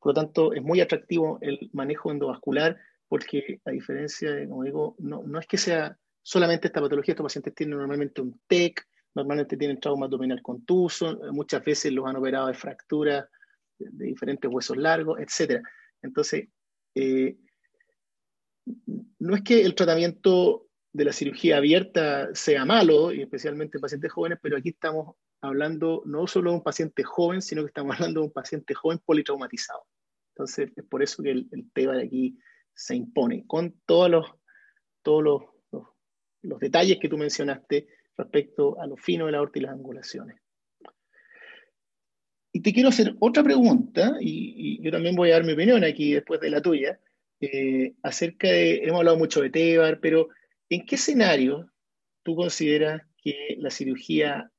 por 0.00 0.10
lo 0.10 0.14
tanto, 0.14 0.52
es 0.52 0.62
muy 0.64 0.80
atractivo 0.80 1.38
el 1.42 1.70
manejo 1.72 2.10
endovascular 2.10 2.76
porque, 3.06 3.60
a 3.64 3.70
diferencia 3.70 4.32
de, 4.32 4.48
como 4.48 4.64
digo, 4.64 4.96
no, 4.98 5.22
no 5.22 5.38
es 5.38 5.46
que 5.46 5.58
sea 5.58 5.96
solamente 6.26 6.66
esta 6.66 6.80
patología, 6.80 7.12
estos 7.12 7.24
pacientes 7.24 7.54
tienen 7.54 7.78
normalmente 7.78 8.20
un 8.20 8.40
TEC, 8.48 8.84
normalmente 9.14 9.56
tienen 9.56 9.78
trauma 9.78 10.06
abdominal 10.06 10.42
contuso, 10.42 11.20
muchas 11.30 11.64
veces 11.64 11.92
los 11.92 12.04
han 12.04 12.16
operado 12.16 12.48
de 12.48 12.54
fracturas 12.54 13.28
de, 13.78 14.06
diferentes 14.06 14.50
huesos 14.52 14.76
largos, 14.76 15.20
etc. 15.20 15.62
Entonces, 16.02 16.48
eh, 16.96 17.36
no 19.20 19.36
es 19.36 19.42
que 19.42 19.64
el 19.64 19.76
tratamiento 19.76 20.66
de 20.92 21.04
la 21.04 21.12
cirugía 21.12 21.58
abierta 21.58 22.34
sea 22.34 22.64
malo, 22.64 23.12
y 23.12 23.22
especialmente 23.22 23.78
en 23.78 23.82
pacientes 23.82 24.10
jóvenes, 24.10 24.40
pero 24.42 24.56
aquí 24.56 24.70
estamos 24.70 25.14
hablando 25.40 26.02
no 26.06 26.26
solo 26.26 26.50
de 26.50 26.56
un 26.56 26.64
paciente 26.64 27.04
joven, 27.04 27.40
sino 27.40 27.62
que 27.62 27.68
estamos 27.68 27.94
hablando 28.00 28.20
de 28.22 28.26
un 28.26 28.32
paciente 28.32 28.74
joven 28.74 28.98
politraumatizado. 28.98 29.84
Entonces, 30.34 30.72
es 30.74 30.84
por 30.86 31.04
eso 31.04 31.22
que 31.22 31.30
el, 31.30 31.48
el 31.52 31.70
de 31.72 32.02
aquí 32.02 32.36
se 32.74 32.96
impone, 32.96 33.44
con 33.46 33.80
todos 33.86 34.10
los, 34.10 34.26
todos 35.02 35.22
los 35.22 35.55
los 36.42 36.58
detalles 36.60 36.98
que 36.98 37.08
tú 37.08 37.16
mencionaste 37.18 37.86
respecto 38.16 38.80
a 38.80 38.86
lo 38.86 38.96
fino 38.96 39.26
de 39.26 39.32
la 39.32 39.38
aorta 39.38 39.58
y 39.58 39.62
las 39.62 39.72
angulaciones. 39.72 40.36
Y 42.52 42.60
te 42.62 42.72
quiero 42.72 42.88
hacer 42.88 43.14
otra 43.20 43.42
pregunta, 43.42 44.16
y, 44.18 44.82
yo 44.82 44.90
también 44.90 45.14
voy 45.14 45.30
a 45.30 45.34
dar 45.34 45.44
mi 45.44 45.52
opinión 45.52 45.84
aquí 45.84 46.14
después 46.14 46.40
de 46.40 46.48
la 46.48 46.62
tuya, 46.62 46.98
eh, 47.40 47.92
acerca 48.02 48.48
de, 48.48 48.76
hemos 48.76 49.00
hablado 49.00 49.18
mucho 49.18 49.42
de 49.42 49.50
TEBAR, 49.50 50.00
pero 50.00 50.28
¿en 50.70 50.86
qué 50.86 50.94
escenario 50.94 51.70
tú 52.22 52.34
consideras 52.34 53.02
que 53.22 53.56
la 53.58 53.70
cirugía 53.70 54.50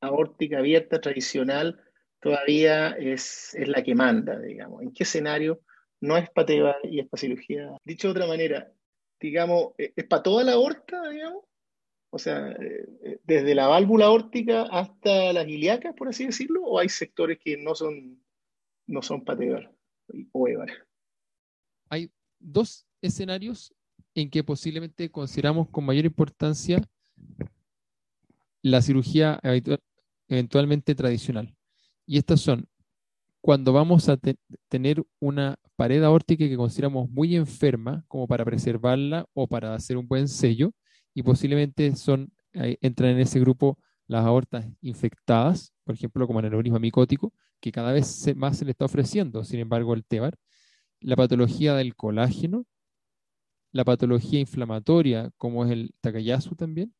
aórtica 0.00 0.58
abierta 0.58 1.02
tradicional 1.02 1.78
todavía 2.18 2.92
es, 2.92 3.54
es 3.54 3.68
la 3.68 3.82
que 3.82 3.94
manda, 3.94 4.40
digamos? 4.40 4.82
¿En 4.82 4.92
qué 4.94 5.02
escenario 5.02 5.60
no 6.00 6.16
es 6.16 6.30
para 6.30 6.46
TEBAR 6.46 6.76
y 6.84 7.00
es 7.00 7.08
para 7.08 7.20
cirugía? 7.20 7.76
Dicho 7.84 8.08
de 8.08 8.12
otra 8.12 8.26
manera, 8.26 8.72
digamos, 9.20 9.72
eh, 9.78 9.92
es 9.96 10.04
para 10.06 10.22
toda 10.22 10.44
la 10.44 10.52
aorta, 10.52 11.08
digamos. 11.08 11.44
O 12.10 12.18
sea, 12.18 12.52
eh, 12.52 12.86
eh, 13.02 13.20
desde 13.24 13.54
la 13.54 13.66
válvula 13.66 14.06
aórtica 14.06 14.62
hasta 14.70 15.32
las 15.32 15.48
ilíacas, 15.48 15.94
por 15.96 16.08
así 16.08 16.26
decirlo, 16.26 16.62
o 16.64 16.78
hay 16.78 16.88
sectores 16.88 17.38
que 17.42 17.56
no 17.56 17.74
son, 17.74 18.22
no 18.86 19.02
son 19.02 19.24
o 20.32 20.48
EVAR. 20.48 20.70
Hay 21.88 22.10
dos 22.38 22.86
escenarios 23.02 23.74
en 24.14 24.30
que 24.30 24.44
posiblemente 24.44 25.10
consideramos 25.10 25.68
con 25.70 25.84
mayor 25.84 26.04
importancia 26.04 26.80
la 28.62 28.80
cirugía 28.80 29.40
eventualmente 30.28 30.94
tradicional. 30.94 31.54
Y 32.06 32.18
estas 32.18 32.40
son 32.40 32.68
cuando 33.44 33.74
vamos 33.74 34.08
a 34.08 34.16
tener 34.70 35.04
una 35.20 35.56
pared 35.76 36.02
aórtica 36.02 36.48
que 36.48 36.56
consideramos 36.56 37.10
muy 37.10 37.36
enferma, 37.36 38.02
como 38.08 38.26
para 38.26 38.42
preservarla 38.42 39.26
o 39.34 39.46
para 39.46 39.74
hacer 39.74 39.98
un 39.98 40.08
buen 40.08 40.28
sello, 40.28 40.72
y 41.12 41.22
posiblemente 41.22 41.94
son, 41.94 42.32
entran 42.54 43.10
en 43.10 43.18
ese 43.18 43.38
grupo 43.40 43.78
las 44.06 44.24
aortas 44.24 44.66
infectadas, 44.80 45.74
por 45.84 45.94
ejemplo, 45.94 46.26
como 46.26 46.38
aneurisma 46.38 46.78
micótico, 46.78 47.34
que 47.60 47.70
cada 47.70 47.92
vez 47.92 48.34
más 48.34 48.56
se 48.56 48.64
le 48.64 48.70
está 48.70 48.86
ofreciendo, 48.86 49.44
sin 49.44 49.60
embargo, 49.60 49.92
el 49.92 50.06
TEBAR, 50.06 50.38
la 51.00 51.14
patología 51.14 51.74
del 51.74 51.94
colágeno, 51.94 52.64
la 53.72 53.84
patología 53.84 54.40
inflamatoria, 54.40 55.30
como 55.36 55.66
es 55.66 55.70
el 55.70 55.94
Takayasu 56.00 56.54
también. 56.54 56.94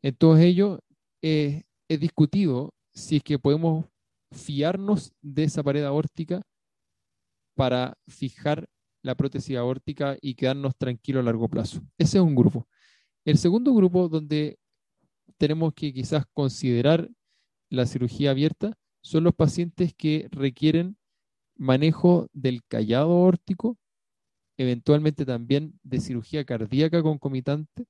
En 0.00 0.14
todo 0.16 0.38
ello, 0.38 0.80
eh, 1.20 1.64
es 1.86 2.00
discutido 2.00 2.72
si 2.94 3.16
es 3.16 3.22
que 3.22 3.38
podemos 3.38 3.91
fiarnos 4.32 5.12
de 5.20 5.44
esa 5.44 5.62
pared 5.62 5.84
aórtica 5.84 6.42
para 7.54 7.96
fijar 8.08 8.68
la 9.02 9.14
prótesis 9.14 9.56
aórtica 9.56 10.16
y 10.20 10.34
quedarnos 10.34 10.76
tranquilos 10.76 11.20
a 11.20 11.24
largo 11.24 11.48
plazo. 11.48 11.80
Ese 11.98 12.18
es 12.18 12.24
un 12.24 12.34
grupo. 12.34 12.68
El 13.24 13.38
segundo 13.38 13.74
grupo 13.74 14.08
donde 14.08 14.58
tenemos 15.38 15.74
que 15.74 15.92
quizás 15.92 16.24
considerar 16.32 17.08
la 17.68 17.86
cirugía 17.86 18.30
abierta 18.30 18.78
son 19.02 19.24
los 19.24 19.34
pacientes 19.34 19.94
que 19.94 20.28
requieren 20.30 20.96
manejo 21.56 22.28
del 22.32 22.62
callado 22.64 23.10
aórtico, 23.12 23.78
eventualmente 24.56 25.24
también 25.24 25.78
de 25.82 26.00
cirugía 26.00 26.44
cardíaca 26.44 27.02
concomitante, 27.02 27.86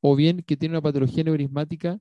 o 0.00 0.16
bien 0.16 0.42
que 0.42 0.56
tienen 0.56 0.76
una 0.76 0.82
patología 0.82 1.24
neurismática 1.24 1.98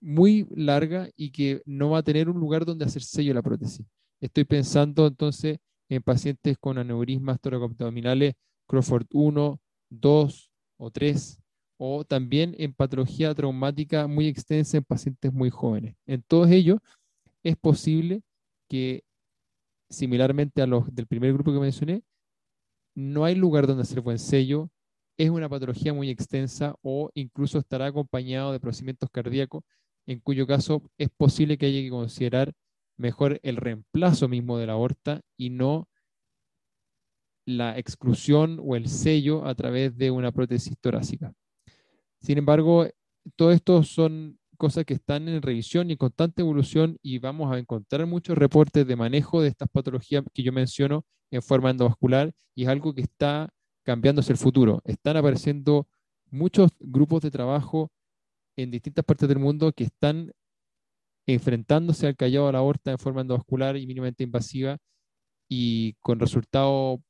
muy 0.00 0.46
larga 0.54 1.10
y 1.16 1.30
que 1.30 1.62
no 1.66 1.90
va 1.90 1.98
a 1.98 2.02
tener 2.02 2.28
un 2.28 2.40
lugar 2.40 2.64
donde 2.64 2.84
hacer 2.84 3.02
sello 3.02 3.34
la 3.34 3.42
prótesis. 3.42 3.86
Estoy 4.20 4.44
pensando 4.44 5.06
entonces 5.06 5.58
en 5.88 6.02
pacientes 6.02 6.56
con 6.58 6.78
aneurismas 6.78 7.40
toracoabdominales 7.40 8.34
Crawford 8.66 9.06
1, 9.12 9.60
2 9.90 10.50
o 10.78 10.90
3, 10.90 11.40
o 11.78 12.04
también 12.04 12.54
en 12.58 12.72
patología 12.72 13.34
traumática 13.34 14.06
muy 14.06 14.28
extensa 14.28 14.76
en 14.76 14.84
pacientes 14.84 15.32
muy 15.32 15.50
jóvenes. 15.50 15.96
En 16.06 16.22
todos 16.22 16.50
ellos 16.50 16.78
es 17.42 17.56
posible 17.56 18.22
que, 18.68 19.02
similarmente 19.88 20.62
a 20.62 20.66
los 20.66 20.94
del 20.94 21.06
primer 21.06 21.32
grupo 21.32 21.52
que 21.52 21.58
mencioné, 21.58 22.02
no 22.94 23.24
hay 23.24 23.34
lugar 23.34 23.66
donde 23.66 23.82
hacer 23.82 24.00
buen 24.00 24.18
sello, 24.18 24.70
es 25.18 25.30
una 25.30 25.48
patología 25.48 25.92
muy 25.92 26.10
extensa 26.10 26.76
o 26.82 27.10
incluso 27.14 27.58
estará 27.58 27.86
acompañado 27.86 28.52
de 28.52 28.60
procedimientos 28.60 29.10
cardíacos 29.10 29.64
en 30.06 30.20
cuyo 30.20 30.46
caso 30.46 30.82
es 30.98 31.08
posible 31.10 31.58
que 31.58 31.66
haya 31.66 31.80
que 31.80 31.90
considerar 31.90 32.52
mejor 32.96 33.40
el 33.42 33.56
reemplazo 33.56 34.28
mismo 34.28 34.58
de 34.58 34.66
la 34.66 34.74
aorta 34.74 35.22
y 35.36 35.50
no 35.50 35.88
la 37.46 37.78
exclusión 37.78 38.60
o 38.62 38.76
el 38.76 38.88
sello 38.88 39.46
a 39.46 39.54
través 39.54 39.96
de 39.96 40.10
una 40.10 40.32
prótesis 40.32 40.76
torácica. 40.80 41.32
Sin 42.20 42.38
embargo, 42.38 42.86
todo 43.36 43.50
esto 43.50 43.82
son 43.82 44.38
cosas 44.56 44.84
que 44.84 44.94
están 44.94 45.26
en 45.28 45.40
revisión 45.40 45.88
y 45.88 45.94
en 45.94 45.98
constante 45.98 46.42
evolución 46.42 46.98
y 47.02 47.18
vamos 47.18 47.50
a 47.52 47.58
encontrar 47.58 48.06
muchos 48.06 48.36
reportes 48.36 48.86
de 48.86 48.94
manejo 48.94 49.40
de 49.40 49.48
estas 49.48 49.68
patologías 49.70 50.22
que 50.34 50.42
yo 50.42 50.52
menciono 50.52 51.04
en 51.30 51.42
forma 51.42 51.70
endovascular 51.70 52.32
y 52.54 52.64
es 52.64 52.68
algo 52.68 52.94
que 52.94 53.00
está 53.00 53.48
cambiándose 53.84 54.32
el 54.32 54.38
futuro. 54.38 54.82
Están 54.84 55.16
apareciendo 55.16 55.88
muchos 56.30 56.70
grupos 56.78 57.22
de 57.22 57.30
trabajo 57.30 57.90
en 58.62 58.70
distintas 58.70 59.04
partes 59.04 59.28
del 59.28 59.38
mundo 59.38 59.72
que 59.72 59.84
están 59.84 60.32
enfrentándose 61.26 62.06
al 62.06 62.16
callado 62.16 62.48
a 62.48 62.52
la 62.52 62.58
aorta 62.58 62.90
en 62.90 62.98
forma 62.98 63.20
endovascular 63.20 63.76
y 63.76 63.86
mínimamente 63.86 64.24
invasiva 64.24 64.78
y 65.48 65.94
con 65.94 66.20
resultados 66.20 67.00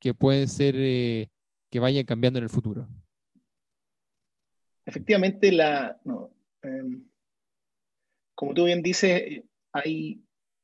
que 0.00 0.14
pueden 0.14 0.48
ser 0.48 0.74
eh, 0.76 1.30
que 1.70 1.80
vayan 1.80 2.04
cambiando 2.04 2.38
en 2.38 2.44
el 2.44 2.50
futuro. 2.50 2.88
Efectivamente, 4.84 5.52
la, 5.52 6.00
em, 6.62 7.04
como 8.34 8.54
tú 8.54 8.64
bien 8.64 8.82
dices, 8.82 9.42
hay 9.72 10.22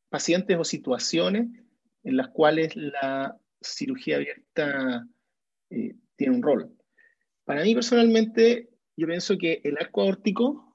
pacientes 0.08 0.58
o 0.58 0.64
situaciones 0.64 1.48
en 2.02 2.16
las 2.16 2.28
cuales 2.28 2.74
la 2.74 3.38
cirugía 3.60 4.16
abierta 4.16 5.06
eh, 5.70 5.94
tiene 6.16 6.36
un 6.36 6.42
rol. 6.42 6.76
Para 7.44 7.62
mí 7.62 7.74
personalmente, 7.74 8.68
yo 8.98 9.06
pienso 9.06 9.38
que 9.38 9.60
el 9.62 9.76
arco 9.78 10.02
aórtico 10.02 10.74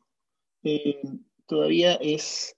eh, 0.63 1.01
todavía 1.45 1.95
es, 1.95 2.55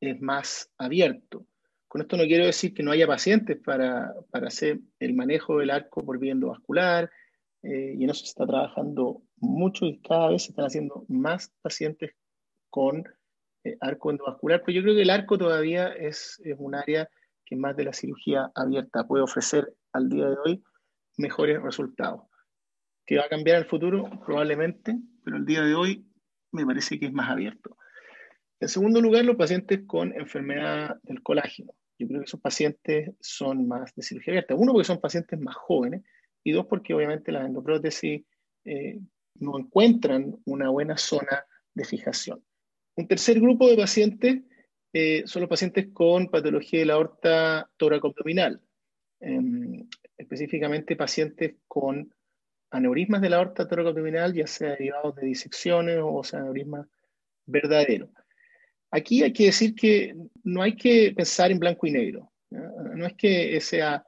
es 0.00 0.20
más 0.20 0.68
abierto. 0.78 1.46
Con 1.86 2.00
esto 2.00 2.16
no 2.16 2.24
quiero 2.24 2.44
decir 2.44 2.74
que 2.74 2.82
no 2.82 2.90
haya 2.90 3.06
pacientes 3.06 3.56
para, 3.64 4.12
hacer 4.32 4.80
el 4.98 5.14
manejo 5.14 5.58
del 5.58 5.70
arco 5.70 6.04
por 6.04 6.18
vía 6.18 6.32
endovascular, 6.32 7.08
eh, 7.62 7.94
y 7.96 8.02
en 8.02 8.10
eso 8.10 8.24
se 8.24 8.30
está 8.30 8.46
trabajando 8.46 9.22
mucho 9.36 9.86
y 9.86 10.00
cada 10.00 10.30
vez 10.30 10.42
se 10.42 10.50
están 10.50 10.64
haciendo 10.64 11.04
más 11.08 11.52
pacientes 11.62 12.16
con 12.68 13.04
eh, 13.62 13.76
arco 13.80 14.10
endovascular, 14.10 14.62
pero 14.66 14.74
yo 14.74 14.82
creo 14.82 14.96
que 14.96 15.02
el 15.02 15.10
arco 15.10 15.38
todavía 15.38 15.92
es, 15.92 16.40
es 16.44 16.56
un 16.58 16.74
área 16.74 17.08
que 17.44 17.54
más 17.54 17.76
de 17.76 17.84
la 17.84 17.92
cirugía 17.92 18.50
abierta 18.56 19.06
puede 19.06 19.22
ofrecer 19.22 19.72
al 19.92 20.08
día 20.08 20.30
de 20.30 20.36
hoy 20.44 20.64
mejores 21.16 21.62
resultados 21.62 22.29
que 23.10 23.16
va 23.16 23.24
a 23.24 23.28
cambiar 23.28 23.58
el 23.58 23.64
futuro, 23.64 24.08
probablemente, 24.24 24.96
pero 25.24 25.38
el 25.38 25.44
día 25.44 25.62
de 25.62 25.74
hoy 25.74 26.06
me 26.52 26.64
parece 26.64 26.96
que 26.96 27.06
es 27.06 27.12
más 27.12 27.28
abierto. 27.28 27.76
En 28.60 28.68
segundo 28.68 29.00
lugar, 29.00 29.24
los 29.24 29.34
pacientes 29.34 29.80
con 29.84 30.12
enfermedad 30.12 30.94
del 31.02 31.20
colágeno. 31.20 31.74
Yo 31.98 32.06
creo 32.06 32.20
que 32.20 32.26
esos 32.26 32.40
pacientes 32.40 33.10
son 33.18 33.66
más 33.66 33.92
de 33.96 34.04
cirugía 34.04 34.34
abierta. 34.34 34.54
Uno, 34.54 34.72
porque 34.72 34.86
son 34.86 35.00
pacientes 35.00 35.40
más 35.40 35.56
jóvenes, 35.56 36.04
y 36.44 36.52
dos, 36.52 36.66
porque 36.66 36.94
obviamente 36.94 37.32
las 37.32 37.46
endoprótesis 37.46 38.22
eh, 38.64 39.00
no 39.40 39.58
encuentran 39.58 40.36
una 40.44 40.68
buena 40.68 40.96
zona 40.96 41.44
de 41.74 41.84
fijación. 41.84 42.40
Un 42.96 43.08
tercer 43.08 43.40
grupo 43.40 43.68
de 43.68 43.76
pacientes 43.76 44.42
eh, 44.92 45.24
son 45.26 45.42
los 45.42 45.48
pacientes 45.48 45.88
con 45.92 46.28
patología 46.28 46.78
de 46.78 46.86
la 46.86 46.94
aorta 46.94 47.68
tóraco-abdominal, 47.76 48.60
em, 49.18 49.88
específicamente 50.16 50.94
pacientes 50.94 51.56
con 51.66 52.08
aneurismas 52.70 53.20
de 53.20 53.30
la 53.30 53.36
aorta 53.36 53.66
tóraco-abdominal, 53.66 54.32
ya 54.32 54.46
sea 54.46 54.70
derivados 54.70 55.16
de 55.16 55.26
disecciones 55.26 55.98
o 56.02 56.22
sea 56.22 56.40
aneurismas 56.40 56.86
verdaderos. 57.46 58.10
Aquí 58.90 59.22
hay 59.22 59.32
que 59.32 59.46
decir 59.46 59.74
que 59.74 60.14
no 60.44 60.62
hay 60.62 60.76
que 60.76 61.12
pensar 61.16 61.50
en 61.50 61.58
blanco 61.58 61.86
y 61.86 61.92
negro. 61.92 62.32
No 62.50 63.06
es 63.06 63.14
que 63.14 63.60
sea 63.60 64.04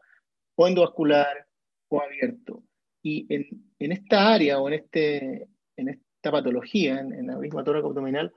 o 0.57 0.67
endovascular 0.67 1.47
o 1.89 2.03
abierto. 2.03 2.65
Y 3.03 3.27
en, 3.29 3.93
esta 3.93 4.33
área 4.33 4.59
o 4.59 4.69
en, 4.69 4.75
este, 4.75 5.49
en 5.77 5.89
esta 5.89 6.31
patología, 6.31 7.01
en, 7.01 7.13
en 7.13 7.31
aneurisma 7.31 7.65
tóraco-abdominal, 7.65 8.33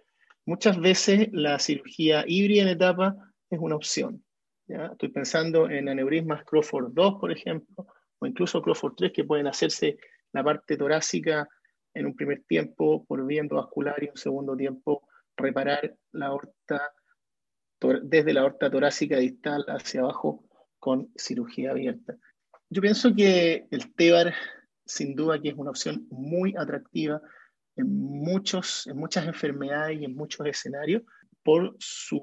muchas 0.45 0.79
veces 0.79 1.29
la 1.31 1.57
cirugía 1.59 2.23
híbrida 2.27 2.63
en 2.63 2.69
etapa 2.69 3.15
es 3.49 3.59
una 3.59 3.75
opción. 3.75 4.23
Estoy 4.67 5.09
pensando 5.09 5.69
en 5.69 5.89
aneurismas 5.89 6.43
Crawford 6.43 6.91
2, 6.93 7.15
por 7.19 7.31
ejemplo, 7.31 7.87
o 8.19 8.25
incluso 8.25 8.61
Crawford 8.61 8.95
3, 8.95 9.11
que 9.11 9.23
pueden 9.23 9.47
hacerse 9.47 9.97
la 10.35 10.43
parte 10.43 10.75
torácica 10.75 11.47
en 11.93 12.05
un 12.07 12.15
primer 12.15 12.43
tiempo 12.43 13.05
por 13.05 13.25
vía 13.25 13.39
endovascular 13.39 14.03
y 14.03 14.09
un 14.09 14.17
segundo 14.17 14.55
tiempo 14.57 15.07
reparar 15.37 15.95
la 16.11 16.27
aorta 16.27 16.91
desde 18.03 18.33
la 18.33 18.41
aorta 18.41 18.69
torácica 18.69 19.17
distal 19.17 19.63
hacia 19.69 20.01
abajo 20.01 20.43
con 20.77 21.09
cirugía 21.15 21.71
abierta. 21.71 22.17
Yo 22.69 22.81
pienso 22.81 23.15
que 23.15 23.67
el 23.71 23.93
TEBAR, 23.95 24.33
sin 24.85 25.15
duda, 25.15 25.41
que 25.41 25.49
es 25.49 25.55
una 25.55 25.69
opción 25.69 26.05
muy 26.09 26.53
atractiva 26.57 27.21
en, 27.77 27.87
muchos, 27.87 28.87
en 28.87 28.97
muchas 28.97 29.25
enfermedades 29.27 30.01
y 30.01 30.05
en 30.05 30.15
muchos 30.15 30.45
escenarios 30.47 31.03
por 31.43 31.77
su 31.79 32.21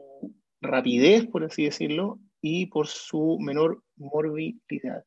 rapidez, 0.61 1.27
por 1.29 1.45
así 1.45 1.65
decirlo, 1.65 2.21
y 2.43 2.67
por 2.67 2.89
su 2.89 3.39
menor 3.41 3.83
morbilidad. 3.97 5.03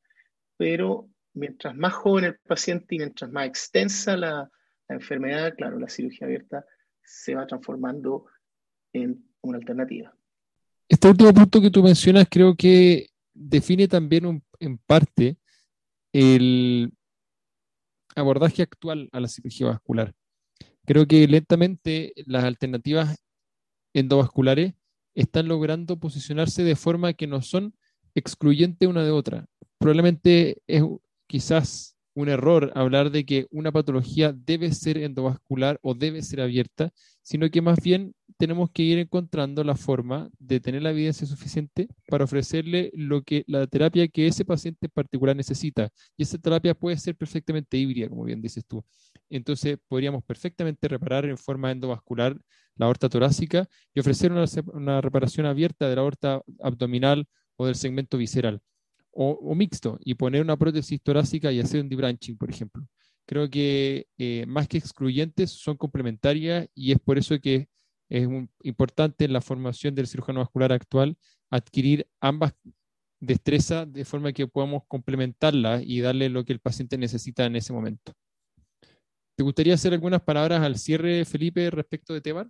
Pero 0.57 1.07
mientras 1.35 1.75
más 1.75 1.93
joven 1.93 2.25
el 2.25 2.37
paciente 2.39 2.95
y 2.95 2.99
mientras 2.99 3.31
más 3.31 3.45
extensa 3.45 4.17
la, 4.17 4.49
enfermedad, 4.87 5.55
claro, 5.57 5.79
la 5.79 5.89
cirugía 5.89 6.27
abierta 6.27 6.63
se 7.01 7.33
va 7.33 7.47
transformando 7.47 8.25
en 8.93 9.23
una 9.41 9.57
alternativa. 9.57 10.15
Este 10.87 11.07
último 11.07 11.33
punto 11.33 11.59
que 11.59 11.71
tú 11.71 11.81
mencionas 11.81 12.27
creo 12.29 12.55
que 12.55 13.07
define 13.33 13.87
también 13.87 14.43
en 14.59 14.77
parte 14.77 15.37
el 16.13 16.93
abordaje 18.15 18.61
actual 18.61 19.09
a 19.11 19.19
la 19.19 19.27
cirugía 19.27 19.67
vascular. 19.67 20.13
Creo 20.85 21.07
que 21.07 21.27
lentamente 21.27 22.13
las 22.27 22.43
alternativas 22.43 23.17
endovasculares 23.93 24.75
están 25.15 25.47
logrando 25.47 25.99
posicionarse 25.99 26.63
de 26.63 26.75
forma 26.75 27.13
que 27.13 27.25
no 27.25 27.41
son 27.41 27.75
excluyentes 28.13 28.87
una 28.87 29.03
de 29.03 29.11
otra. 29.11 29.47
Probablemente 29.79 30.61
es 30.67 30.83
quizás 31.27 31.95
un 32.15 32.29
error 32.29 32.71
hablar 32.75 33.11
de 33.11 33.25
que 33.25 33.45
una 33.51 33.71
patología 33.71 34.33
debe 34.33 34.71
ser 34.71 34.97
endovascular 34.97 35.79
o 35.81 35.93
debe 35.93 36.21
ser 36.23 36.41
abierta, 36.41 36.91
sino 37.21 37.49
que 37.49 37.61
más 37.61 37.77
bien 37.81 38.15
tenemos 38.37 38.69
que 38.71 38.83
ir 38.83 38.97
encontrando 38.99 39.63
la 39.63 39.75
forma 39.75 40.29
de 40.39 40.59
tener 40.61 40.81
la 40.81 40.91
evidencia 40.91 41.27
suficiente 41.27 41.87
para 42.07 42.23
ofrecerle 42.23 42.91
lo 42.93 43.21
que 43.23 43.43
la 43.47 43.67
terapia 43.67 44.07
que 44.07 44.27
ese 44.27 44.45
paciente 44.45 44.87
en 44.87 44.91
particular 44.91 45.35
necesita. 45.35 45.89
Y 46.17 46.23
esa 46.23 46.37
terapia 46.37 46.73
puede 46.73 46.97
ser 46.97 47.15
perfectamente 47.15 47.77
híbrida, 47.77 48.09
como 48.09 48.23
bien 48.23 48.41
dices 48.41 48.65
tú. 48.65 48.83
Entonces, 49.29 49.77
podríamos 49.87 50.23
perfectamente 50.23 50.87
reparar 50.87 51.25
en 51.25 51.37
forma 51.37 51.71
endovascular 51.71 52.37
la 52.77 52.85
aorta 52.85 53.09
torácica 53.09 53.67
y 53.93 53.99
ofrecer 53.99 54.31
una, 54.31 54.45
una 54.73 55.01
reparación 55.01 55.45
abierta 55.45 55.89
de 55.89 55.95
la 55.95 56.01
aorta 56.01 56.41
abdominal 56.61 57.27
o 57.57 57.65
del 57.65 57.75
segmento 57.75 58.17
visceral 58.17 58.61
o, 59.15 59.55
mixto 59.55 59.97
y 60.03 60.15
poner 60.15 60.41
una 60.41 60.57
prótesis 60.57 61.01
torácica 61.01 61.51
y 61.51 61.59
hacer 61.59 61.81
un 61.81 61.89
debranching, 61.89 62.37
por 62.37 62.49
ejemplo. 62.49 62.85
Creo 63.25 63.49
que 63.49 64.07
eh, 64.17 64.45
más 64.47 64.67
que 64.67 64.77
excluyentes 64.77 65.51
son 65.51 65.77
complementarias 65.77 66.67
y 66.75 66.91
es 66.91 66.99
por 66.99 67.17
eso 67.17 67.39
que 67.39 67.69
es 68.09 68.27
importante 68.61 69.25
en 69.25 69.33
la 69.33 69.41
formación 69.41 69.95
del 69.95 70.07
cirujano 70.07 70.41
vascular 70.41 70.71
actual 70.71 71.17
adquirir 71.49 72.07
ambas 72.19 72.53
destrezas 73.19 73.91
de 73.91 74.05
forma 74.05 74.33
que 74.33 74.47
podamos 74.47 74.83
complementarlas 74.87 75.81
y 75.83 76.01
darle 76.01 76.29
lo 76.29 76.43
que 76.43 76.53
el 76.53 76.59
paciente 76.59 76.97
necesita 76.97 77.45
en 77.45 77.55
ese 77.55 77.73
momento. 77.73 78.13
¿Te 79.35 79.43
gustaría 79.43 79.73
hacer 79.73 79.93
algunas 79.93 80.21
palabras 80.21 80.61
al 80.61 80.77
cierre, 80.77 81.25
Felipe, 81.25 81.69
respecto 81.71 82.13
de 82.13 82.21
TEBAR? 82.21 82.49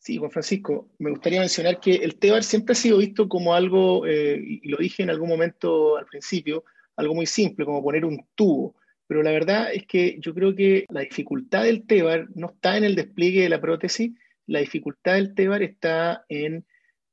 Sí, 0.00 0.16
Juan 0.16 0.30
Francisco, 0.30 0.88
me 0.98 1.10
gustaría 1.10 1.40
mencionar 1.40 1.78
que 1.78 1.96
el 1.96 2.16
TEBAR 2.18 2.42
siempre 2.42 2.72
ha 2.72 2.74
sido 2.74 2.96
visto 2.96 3.28
como 3.28 3.54
algo, 3.54 4.06
eh, 4.06 4.42
y 4.42 4.66
lo 4.66 4.78
dije 4.78 5.02
en 5.02 5.10
algún 5.10 5.28
momento 5.28 5.98
al 5.98 6.06
principio, 6.06 6.64
algo 6.96 7.14
muy 7.14 7.26
simple, 7.26 7.66
como 7.66 7.82
poner 7.82 8.06
un 8.06 8.26
tubo. 8.34 8.76
Pero 9.06 9.22
la 9.22 9.30
verdad 9.30 9.74
es 9.74 9.86
que 9.86 10.16
yo 10.18 10.32
creo 10.32 10.54
que 10.56 10.86
la 10.88 11.02
dificultad 11.02 11.64
del 11.64 11.86
TEBAR 11.86 12.28
no 12.34 12.46
está 12.46 12.78
en 12.78 12.84
el 12.84 12.94
despliegue 12.94 13.42
de 13.42 13.50
la 13.50 13.60
prótesis, 13.60 14.12
la 14.46 14.60
dificultad 14.60 15.14
del 15.14 15.34
TEBAR 15.34 15.62
está 15.62 16.24
en, 16.30 16.64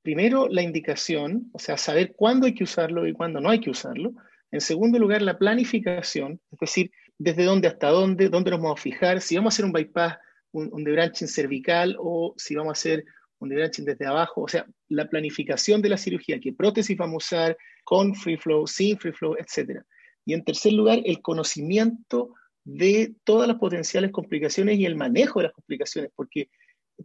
primero, 0.02 0.48
la 0.48 0.62
indicación, 0.62 1.50
o 1.52 1.60
sea, 1.60 1.76
saber 1.76 2.14
cuándo 2.16 2.46
hay 2.46 2.54
que 2.54 2.64
usarlo 2.64 3.06
y 3.06 3.12
cuándo 3.12 3.42
no 3.42 3.50
hay 3.50 3.60
que 3.60 3.70
usarlo. 3.70 4.14
En 4.50 4.62
segundo 4.62 4.98
lugar, 4.98 5.22
la 5.22 5.38
planificación, 5.38 6.40
es 6.54 6.60
decir, 6.60 6.92
desde 7.18 7.44
dónde 7.44 7.68
hasta 7.68 7.90
dónde, 7.90 8.30
dónde 8.30 8.52
nos 8.52 8.62
vamos 8.62 8.80
a 8.80 8.84
fijar, 8.84 9.20
si 9.20 9.36
vamos 9.36 9.54
a 9.54 9.56
hacer 9.56 9.66
un 9.66 9.74
bypass 9.74 10.20
un, 10.52 10.70
un 10.72 10.84
debranching 10.84 11.28
cervical 11.28 11.96
o 12.00 12.34
si 12.38 12.56
vamos 12.56 12.72
a 12.72 12.80
hacer 12.80 13.06
un 13.40 13.50
debranching 13.50 13.86
desde 13.86 14.06
abajo, 14.06 14.42
o 14.42 14.48
sea, 14.48 14.66
la 14.90 15.08
planificación 15.10 15.82
de 15.82 15.90
la 15.90 15.98
cirugía, 15.98 16.40
qué 16.40 16.54
prótesis 16.54 16.98
vamos 16.98 17.32
a 17.32 17.36
usar, 17.36 17.58
con 17.84 18.16
free 18.16 18.38
flow, 18.38 18.68
sin 18.68 18.98
free 18.98 19.14
flow, 19.14 19.36
etc. 19.36 19.82
Y 20.26 20.34
en 20.34 20.44
tercer 20.44 20.74
lugar, 20.74 21.00
el 21.06 21.22
conocimiento 21.22 22.34
de 22.64 23.14
todas 23.24 23.48
las 23.48 23.58
potenciales 23.58 24.12
complicaciones 24.12 24.78
y 24.78 24.86
el 24.86 24.96
manejo 24.96 25.40
de 25.40 25.44
las 25.44 25.54
complicaciones, 25.54 26.12
porque 26.16 26.50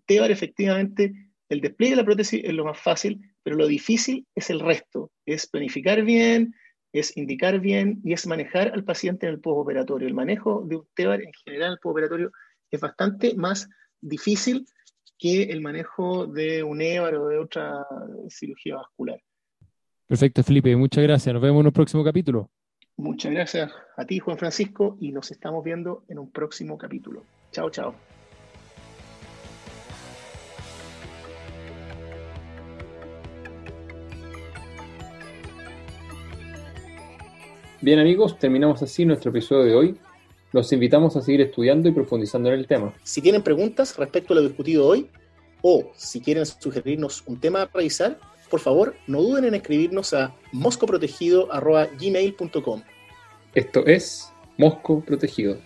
TEBAR 0.07 0.31
efectivamente, 0.31 1.13
el 1.49 1.61
despliegue 1.61 1.93
de 1.93 2.03
la 2.03 2.07
prótesis 2.07 2.43
es 2.43 2.53
lo 2.53 2.65
más 2.65 2.81
fácil, 2.81 3.21
pero 3.43 3.57
lo 3.57 3.67
difícil 3.67 4.27
es 4.35 4.51
el 4.51 4.59
resto, 4.59 5.13
es 5.27 5.47
planificar 5.47 6.03
bien, 6.03 6.55
es 6.93 7.17
indicar 7.17 7.61
bien 7.61 8.01
y 8.05 8.13
es 8.13 8.27
manejar 8.27 8.73
al 8.73 8.85
paciente 8.85 9.27
en 9.27 9.35
el 9.35 9.41
postoperatorio. 9.41 10.09
El 10.09 10.15
manejo 10.15 10.65
de 10.67 10.77
un 10.77 10.87
TEBAR 10.95 11.23
en 11.23 11.33
general 11.45 11.67
en 11.69 11.73
el 11.73 11.79
postoperatorio 11.79 12.33
es 12.73 12.81
bastante 12.81 13.35
más 13.35 13.69
difícil 14.01 14.67
que 15.19 15.45
el 15.45 15.61
manejo 15.61 16.27
de 16.27 16.65
un 16.65 16.81
EVAR 16.81 17.15
o 17.15 17.29
de 17.29 17.39
otra 17.39 17.87
cirugía 18.29 18.77
vascular. 18.77 19.21
Perfecto, 20.07 20.43
Felipe. 20.43 20.75
Muchas 20.75 21.05
gracias. 21.05 21.33
Nos 21.33 21.43
vemos 21.43 21.61
en 21.61 21.67
un 21.67 21.73
próximo 21.73 22.03
capítulo. 22.03 22.51
Muchas 22.97 23.33
gracias 23.33 23.73
a 23.97 24.05
ti, 24.05 24.19
Juan 24.19 24.39
Francisco, 24.39 24.97
y 25.01 25.13
nos 25.13 25.31
estamos 25.31 25.63
viendo 25.63 26.05
en 26.09 26.19
un 26.19 26.31
próximo 26.31 26.77
capítulo. 26.77 27.25
Chao, 27.53 27.71
chao. 27.71 27.95
Bien 37.81 37.99
amigos, 37.99 38.39
terminamos 38.39 38.81
así 38.83 39.05
nuestro 39.05 39.31
episodio 39.31 39.65
de 39.65 39.75
hoy. 39.75 39.99
Los 40.53 40.73
invitamos 40.73 41.17
a 41.17 41.23
seguir 41.23 41.41
estudiando 41.41 41.89
y 41.89 41.93
profundizando 41.93 42.51
en 42.51 42.59
el 42.59 42.67
tema. 42.67 42.93
Si 43.03 43.23
tienen 43.23 43.43
preguntas 43.43 43.97
respecto 43.97 44.35
a 44.35 44.37
lo 44.37 44.43
discutido 44.43 44.87
hoy 44.87 45.09
o 45.63 45.91
si 45.97 46.21
quieren 46.21 46.45
sugerirnos 46.45 47.23
un 47.27 47.41
tema 47.41 47.63
a 47.63 47.71
revisar, 47.73 48.21
por 48.51 48.61
favor 48.61 48.95
no 49.07 49.23
duden 49.23 49.47
en 49.47 49.55
escribirnos 49.55 50.13
a 50.13 50.35
moscoprotegido.gmail.com. 50.53 52.83
Esto 53.55 53.87
es 53.87 54.31
Mosco 54.59 55.01
Protegido. 55.01 55.57